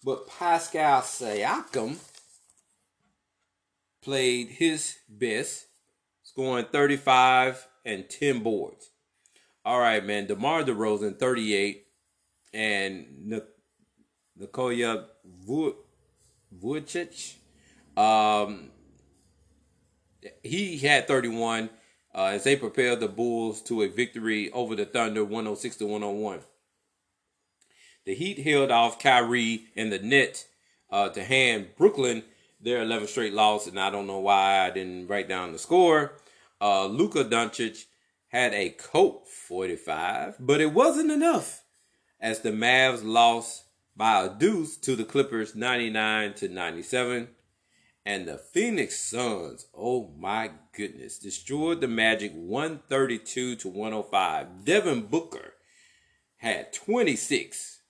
But 0.04 0.28
Pascal 0.28 1.00
Siakam 1.02 1.96
played 4.02 4.48
his 4.48 4.98
best, 5.08 5.66
scoring 6.22 6.66
35 6.70 7.66
and 7.84 8.08
10 8.08 8.40
boards. 8.40 8.90
All 9.64 9.78
right, 9.78 10.04
man. 10.04 10.26
DeMar 10.26 10.64
DeRozan, 10.64 11.18
38, 11.18 11.86
and 12.52 13.40
Nikola 14.36 15.06
Vucevic, 16.60 17.34
um, 17.96 18.70
he 20.42 20.78
had 20.78 21.06
31 21.08 21.70
uh, 22.14 22.24
as 22.24 22.44
they 22.44 22.56
propelled 22.56 23.00
the 23.00 23.08
Bulls 23.08 23.62
to 23.62 23.82
a 23.82 23.88
victory 23.88 24.50
over 24.52 24.76
the 24.76 24.84
Thunder, 24.84 25.24
106 25.24 25.76
to 25.76 25.86
101. 25.86 26.40
The 28.04 28.14
Heat 28.14 28.40
held 28.40 28.70
off 28.70 28.98
Kyrie 28.98 29.66
and 29.76 29.92
the 29.92 29.98
Nets 30.00 30.46
uh, 30.90 31.08
to 31.10 31.22
hand 31.22 31.70
Brooklyn 31.76 32.24
their 32.62 32.82
11 32.82 33.08
straight 33.08 33.34
loss, 33.34 33.66
and 33.66 33.78
I 33.78 33.90
don't 33.90 34.06
know 34.06 34.20
why 34.20 34.60
I 34.60 34.70
didn't 34.70 35.08
write 35.08 35.28
down 35.28 35.52
the 35.52 35.58
score. 35.58 36.12
Uh, 36.60 36.86
Luka 36.86 37.24
Doncic 37.24 37.86
had 38.28 38.54
a 38.54 38.70
Colt 38.70 39.28
45, 39.28 40.36
but 40.38 40.60
it 40.60 40.72
wasn't 40.72 41.10
enough 41.10 41.64
as 42.20 42.40
the 42.40 42.52
Mavs 42.52 43.04
lost 43.04 43.64
by 43.96 44.24
a 44.24 44.30
deuce 44.30 44.76
to 44.78 44.96
the 44.96 45.04
Clippers 45.04 45.54
99 45.54 46.34
to 46.34 46.48
97. 46.48 47.28
And 48.04 48.26
the 48.26 48.38
Phoenix 48.38 48.98
Suns, 49.00 49.66
oh 49.76 50.12
my 50.18 50.50
goodness, 50.74 51.18
destroyed 51.18 51.80
the 51.80 51.88
Magic 51.88 52.32
132 52.32 53.56
to 53.56 53.68
105. 53.68 54.64
Devin 54.64 55.02
Booker 55.02 55.54
had 56.36 56.72
26. 56.72 57.80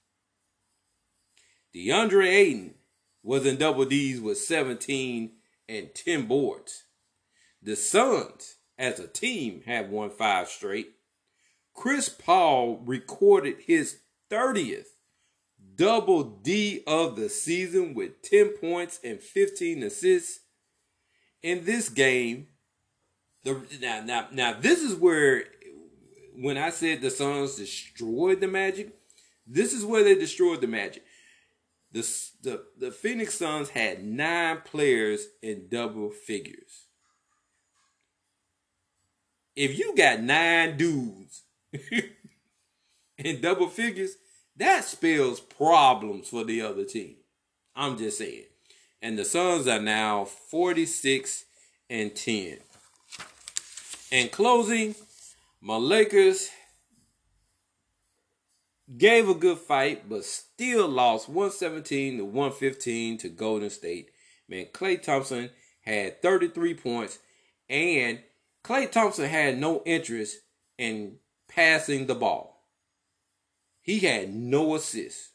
DeAndre 1.75 2.27
Ayton 2.27 2.75
was 3.23 3.47
in 3.47 3.57
double 3.57 3.85
D's 3.85 4.21
with 4.21 4.39
17 4.39 5.33
and 5.69 5.95
10 5.95 6.27
boards. 6.27 6.85
The 7.63 7.77
Suns, 7.77 8.57
as 8.79 8.99
a 8.99 9.07
team, 9.07 9.63
have 9.67 9.89
won 9.89 10.11
five 10.11 10.49
straight. 10.49 10.95
Chris 11.75 12.09
Paul 12.09 12.83
recorded 12.85 13.57
his 13.67 14.01
30th 14.31 14.87
double 15.77 16.23
D 16.23 16.83
of 16.87 17.17
the 17.17 17.29
season 17.29 17.95
with 17.95 18.23
10 18.23 18.51
points 18.59 19.01
and 19.03 19.21
15 19.21 19.83
assists. 19.83 20.41
In 21.43 21.65
this 21.65 21.89
game, 21.89 22.49
the 23.45 23.61
now 23.81 24.03
now 24.05 24.29
now 24.31 24.57
this 24.61 24.81
is 24.81 24.95
where 24.95 25.45
when 26.37 26.57
I 26.57 26.71
said 26.71 27.01
the 27.01 27.11
Suns 27.11 27.57
destroyed 27.57 28.41
the 28.41 28.49
Magic, 28.49 28.95
this 29.47 29.73
is 29.73 29.85
where 29.85 30.05
they 30.05 30.15
destroyed 30.15 30.61
the 30.61 30.69
Magic. 30.69 31.05
The, 31.93 32.01
the, 32.43 32.63
the 32.79 32.91
Phoenix 32.91 33.35
Suns 33.35 33.69
had 33.69 34.03
nine 34.05 34.63
players 34.65 35.27
in 35.43 35.69
double 35.69 36.11
figures. 36.11 36.87
If 39.55 39.79
you 39.79 39.95
got 39.95 40.21
nine 40.21 40.79
dudes 40.79 41.43
in 43.19 43.41
double 43.43 43.69
figures, 43.69 44.17
that 44.57 44.85
spells 44.85 45.41
problems 45.41 46.29
for 46.29 46.45
the 46.45 46.63
other 46.63 46.85
team. 46.85 47.17
I'm 47.77 47.99
just 47.99 48.19
saying. 48.19 48.45
And 49.03 49.19
the 49.19 49.25
Suns 49.25 49.67
are 49.67 49.81
now 49.81 50.25
46 50.25 51.45
and 51.91 52.15
10. 52.15 52.59
In 54.11 54.29
closing, 54.29 54.95
my 55.61 55.77
Lakers 55.77 56.51
gave 58.97 59.29
a 59.29 59.35
good 59.35 59.59
fight, 59.59 60.09
but 60.09 60.25
still 60.25 60.89
lost 60.89 61.29
117 61.29 62.19
to 62.19 62.25
115 62.25 63.19
to 63.19 63.29
Golden 63.29 63.71
State. 63.71 64.11
Man, 64.49 64.67
Klay 64.67 65.01
Thompson 65.01 65.51
had 65.83 66.21
33 66.23 66.75
points, 66.75 67.19
and 67.69 68.21
Klay 68.65 68.91
Thompson 68.91 69.29
had 69.29 69.59
no 69.59 69.83
interest 69.85 70.39
in 70.79 71.17
passing 71.49 72.07
the 72.07 72.15
ball. 72.15 72.67
He 73.81 74.01
had 74.01 74.33
no 74.33 74.75
assists. 74.75 75.31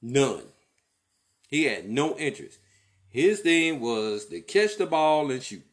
None. 0.00 0.42
He 1.48 1.64
had 1.64 1.88
no 1.88 2.16
interest. 2.16 2.58
His 3.08 3.40
thing 3.40 3.80
was 3.80 4.26
to 4.26 4.40
catch 4.40 4.76
the 4.76 4.86
ball 4.86 5.30
and 5.30 5.42
shoot. 5.42 5.64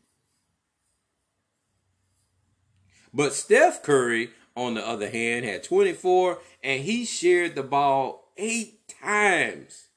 But 3.14 3.34
Steph 3.34 3.82
Curry 3.84 4.32
on 4.56 4.76
the 4.76 4.88
other 4.88 5.10
hand, 5.10 5.46
had 5.46 5.64
24 5.64 6.40
and 6.64 6.84
he 6.84 7.06
shared 7.06 7.56
the 7.56 7.64
ball 7.64 8.32
eight 8.38 8.88
times. 9.02 9.88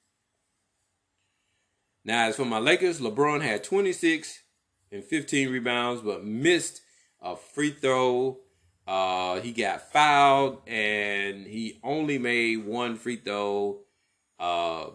Now, 2.05 2.29
as 2.29 2.37
for 2.37 2.44
my 2.44 2.59
Lakers, 2.59 3.01
LeBron 3.01 3.42
had 3.42 3.62
26 3.64 4.42
and 4.90 5.05
15 5.05 5.51
rebounds, 5.51 6.03
but 6.03 6.25
missed 6.25 6.81
a 7.21 7.37
free 7.37 7.71
throw. 7.71 8.38
Uh, 8.87 9.40
he 9.40 9.53
got 9.53 9.92
fouled 9.92 10.62
and 10.66 11.47
he 11.47 11.79
only 11.83 12.16
made 12.16 12.64
one 12.64 12.97
free 12.97 13.16
throw 13.16 13.81
uh, 14.40 14.87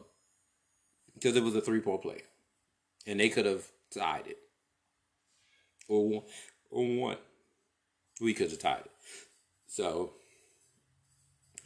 because 1.13 1.36
it 1.36 1.43
was 1.43 1.56
a 1.56 1.62
three 1.62 1.82
point 1.82 2.02
play. 2.02 2.21
And 3.06 3.19
they 3.19 3.30
could 3.30 3.45
have 3.45 3.63
tied 3.93 4.28
it. 4.28 4.38
Or 5.88 6.08
one. 6.08 6.23
Or 6.71 6.86
one. 6.95 7.17
We 8.21 8.34
could 8.34 8.49
have 8.49 8.60
tied 8.60 8.86
it. 8.86 8.92
So 9.73 10.12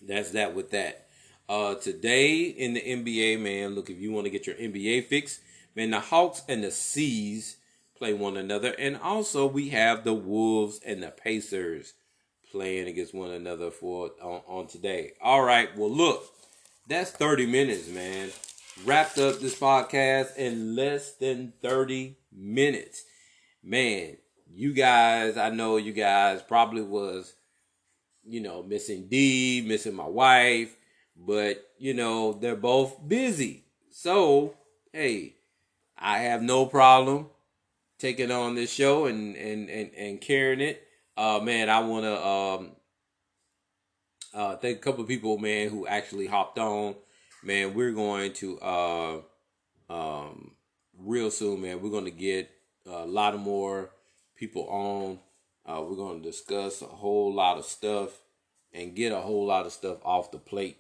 that's 0.02 0.32
that 0.32 0.56
with 0.56 0.72
that. 0.72 1.10
Uh, 1.50 1.76
today 1.76 2.43
in 2.43 2.74
the 2.74 2.80
NBA, 2.82 3.38
man, 3.38 3.76
look, 3.76 3.89
if 3.89 4.00
you 4.00 4.13
want 4.13 4.24
to 4.24 4.30
get 4.30 4.48
your 4.48 4.56
NBA 4.56 5.08
fix, 5.08 5.41
man, 5.76 5.91
the 5.91 6.00
Hawks 6.00 6.41
and 6.48 6.63
the 6.63 6.72
Seas 6.72 7.58
play 7.98 8.13
one 8.13 8.38
another. 8.38 8.74
And 8.80 8.96
also 8.96 9.46
we 9.46 9.70
have 9.70 10.06
the 10.06 10.13
Wolves 10.13 10.80
and 10.86 11.04
the 11.04 11.10
Pacers 11.10 11.96
playing 12.50 12.88
against 12.88 13.13
one 13.13 13.32
another 13.32 13.72
for 13.72 14.12
on, 14.22 14.41
on 14.48 14.67
today. 14.67 15.12
All 15.22 15.43
right, 15.43 15.78
well 15.78 15.91
look, 15.91 16.24
that's 16.88 17.12
30 17.12 17.46
minutes, 17.46 17.89
man. 17.89 18.30
Wrapped 18.86 19.17
up 19.17 19.41
this 19.41 19.60
podcast 19.60 20.38
in 20.38 20.78
less 20.78 21.15
than 21.15 21.52
30 21.62 22.15
minutes. 22.32 23.04
Man, 23.62 24.15
you 24.50 24.72
guys, 24.72 25.36
I 25.36 25.50
know 25.50 25.76
you 25.76 25.91
guys 25.91 26.41
probably 26.41 26.84
was, 26.84 27.34
you 28.28 28.42
know, 28.42 28.62
missing 28.62 29.08
D, 29.08 29.63
missing 29.66 29.96
my 29.96 30.08
wife, 30.08 30.76
but 31.16 31.72
you 31.78 31.94
know, 31.94 32.34
they're 32.34 32.56
both 32.56 33.08
busy. 33.08 33.63
So, 33.90 34.56
hey, 34.92 35.36
I 35.98 36.20
have 36.20 36.42
no 36.42 36.66
problem 36.66 37.28
taking 37.98 38.32
on 38.32 38.56
this 38.56 38.72
show 38.72 39.06
and 39.06 39.36
and 39.36 39.70
and, 39.70 39.92
and 39.96 40.22
carrying 40.22 40.62
it. 40.62 40.88
Uh 41.16 41.40
man, 41.40 41.70
I 41.70 41.80
wanna 41.80 42.16
um 42.16 42.72
uh 44.34 44.56
thank 44.58 44.78
a 44.78 44.82
couple 44.82 45.02
of 45.02 45.08
people, 45.08 45.38
man, 45.38 45.70
who 45.70 45.88
actually 45.88 46.28
hopped 46.28 46.60
on. 46.60 46.96
Man, 47.44 47.74
we're 47.74 47.94
going 47.94 48.34
to 48.34 48.60
uh 48.60 49.22
um 49.90 50.52
real 51.00 51.32
soon, 51.32 51.62
man. 51.62 51.82
We're 51.82 51.92
gonna 51.92 52.12
get 52.12 52.50
a 52.86 53.06
lot 53.06 53.34
of 53.34 53.40
more 53.40 53.90
people 54.36 54.68
on. 54.70 55.20
Uh, 55.68 55.82
we're 55.82 55.98
going 55.98 56.22
to 56.22 56.30
discuss 56.30 56.82
a 56.82 56.86
whole 56.86 57.34
lot 57.34 57.58
of 57.58 57.66
stuff 57.66 58.22
and 58.74 58.96
get 58.96 59.12
a 59.12 59.20
whole 59.20 59.46
lot 59.46 59.66
of 59.66 59.74
stuff 59.74 59.98
off 60.04 60.32
the 60.32 60.38
plate. 60.38 60.78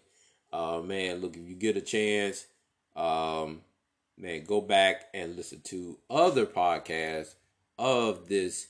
Uh, 0.51 0.79
man, 0.79 1.19
look, 1.19 1.35
if 1.35 1.47
you 1.47 1.55
get 1.55 1.75
a 1.75 1.81
chance, 1.81 2.45
um, 2.95 3.61
man, 4.17 4.43
go 4.45 4.61
back 4.61 5.07
and 5.13 5.35
listen 5.35 5.59
to 5.65 5.97
other 6.09 6.45
podcasts 6.45 7.35
of 7.77 8.29
this 8.29 8.67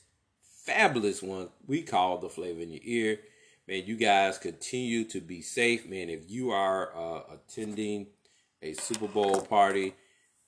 fabulous 0.64 1.22
one 1.22 1.48
we 1.66 1.82
call 1.82 2.18
The 2.18 2.28
Flavor 2.28 2.60
in 2.60 2.72
Your 2.72 2.82
Ear. 2.84 3.20
Man, 3.68 3.84
you 3.86 3.96
guys 3.96 4.38
continue 4.38 5.04
to 5.04 5.20
be 5.20 5.40
safe, 5.40 5.86
man. 5.88 6.08
If 6.08 6.28
you 6.30 6.50
are 6.50 6.90
uh, 6.96 7.20
attending 7.34 8.08
a 8.60 8.72
Super 8.72 9.06
Bowl 9.06 9.40
party, 9.42 9.94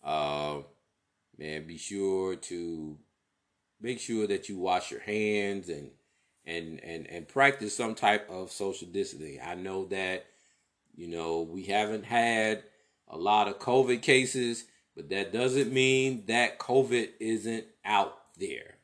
uh, 0.02 0.58
man, 1.38 1.66
be 1.66 1.76
sure 1.76 2.36
to 2.36 2.98
make 3.80 4.00
sure 4.00 4.26
that 4.26 4.48
you 4.48 4.58
wash 4.58 4.90
your 4.90 5.00
hands 5.00 5.68
and 5.68 5.90
and 6.44 6.82
and 6.82 7.06
and 7.06 7.28
practice 7.28 7.76
some 7.76 7.94
type 7.94 8.28
of 8.30 8.50
social 8.50 8.88
distancing. 8.88 9.40
I 9.44 9.54
know 9.54 9.86
that 9.86 10.26
you 10.94 11.08
know 11.08 11.42
we 11.42 11.64
haven't 11.64 12.04
had 12.04 12.64
a 13.08 13.16
lot 13.16 13.48
of 13.48 13.58
COVID 13.58 14.02
cases, 14.02 14.64
but 14.94 15.08
that 15.10 15.32
doesn't 15.32 15.72
mean 15.72 16.24
that 16.26 16.58
COVID 16.58 17.10
isn't 17.18 17.64
out 17.84 18.16
there. 18.38 18.76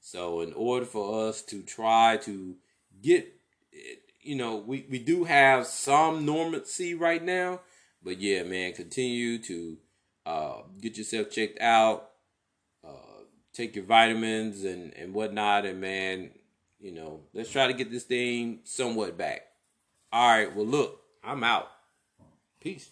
So 0.00 0.40
in 0.40 0.52
order 0.52 0.86
for 0.86 1.28
us 1.28 1.42
to 1.42 1.62
try 1.62 2.18
to 2.18 2.56
get 3.02 3.34
you 4.24 4.34
know, 4.34 4.56
we, 4.56 4.86
we 4.90 4.98
do 4.98 5.24
have 5.24 5.66
some 5.66 6.24
normalcy 6.24 6.94
right 6.94 7.22
now, 7.22 7.60
but 8.02 8.20
yeah, 8.20 8.42
man, 8.42 8.72
continue 8.72 9.38
to 9.38 9.76
uh, 10.26 10.62
get 10.80 10.96
yourself 10.96 11.30
checked 11.30 11.60
out 11.60 12.10
take 13.54 13.74
your 13.76 13.84
vitamins 13.86 14.64
and 14.64 14.92
and 14.94 15.14
whatnot, 15.14 15.64
and 15.64 15.80
man, 15.80 16.30
you 16.78 16.92
know, 16.92 17.20
let's 17.32 17.50
try 17.50 17.66
to 17.66 17.72
get 17.72 17.90
this 17.90 18.04
thing 18.04 18.60
somewhat 18.64 19.16
back. 19.16 19.46
All 20.12 20.28
right, 20.28 20.54
well, 20.54 20.66
look, 20.66 21.00
I'm 21.22 21.42
out. 21.42 21.68
Peace. 22.60 22.90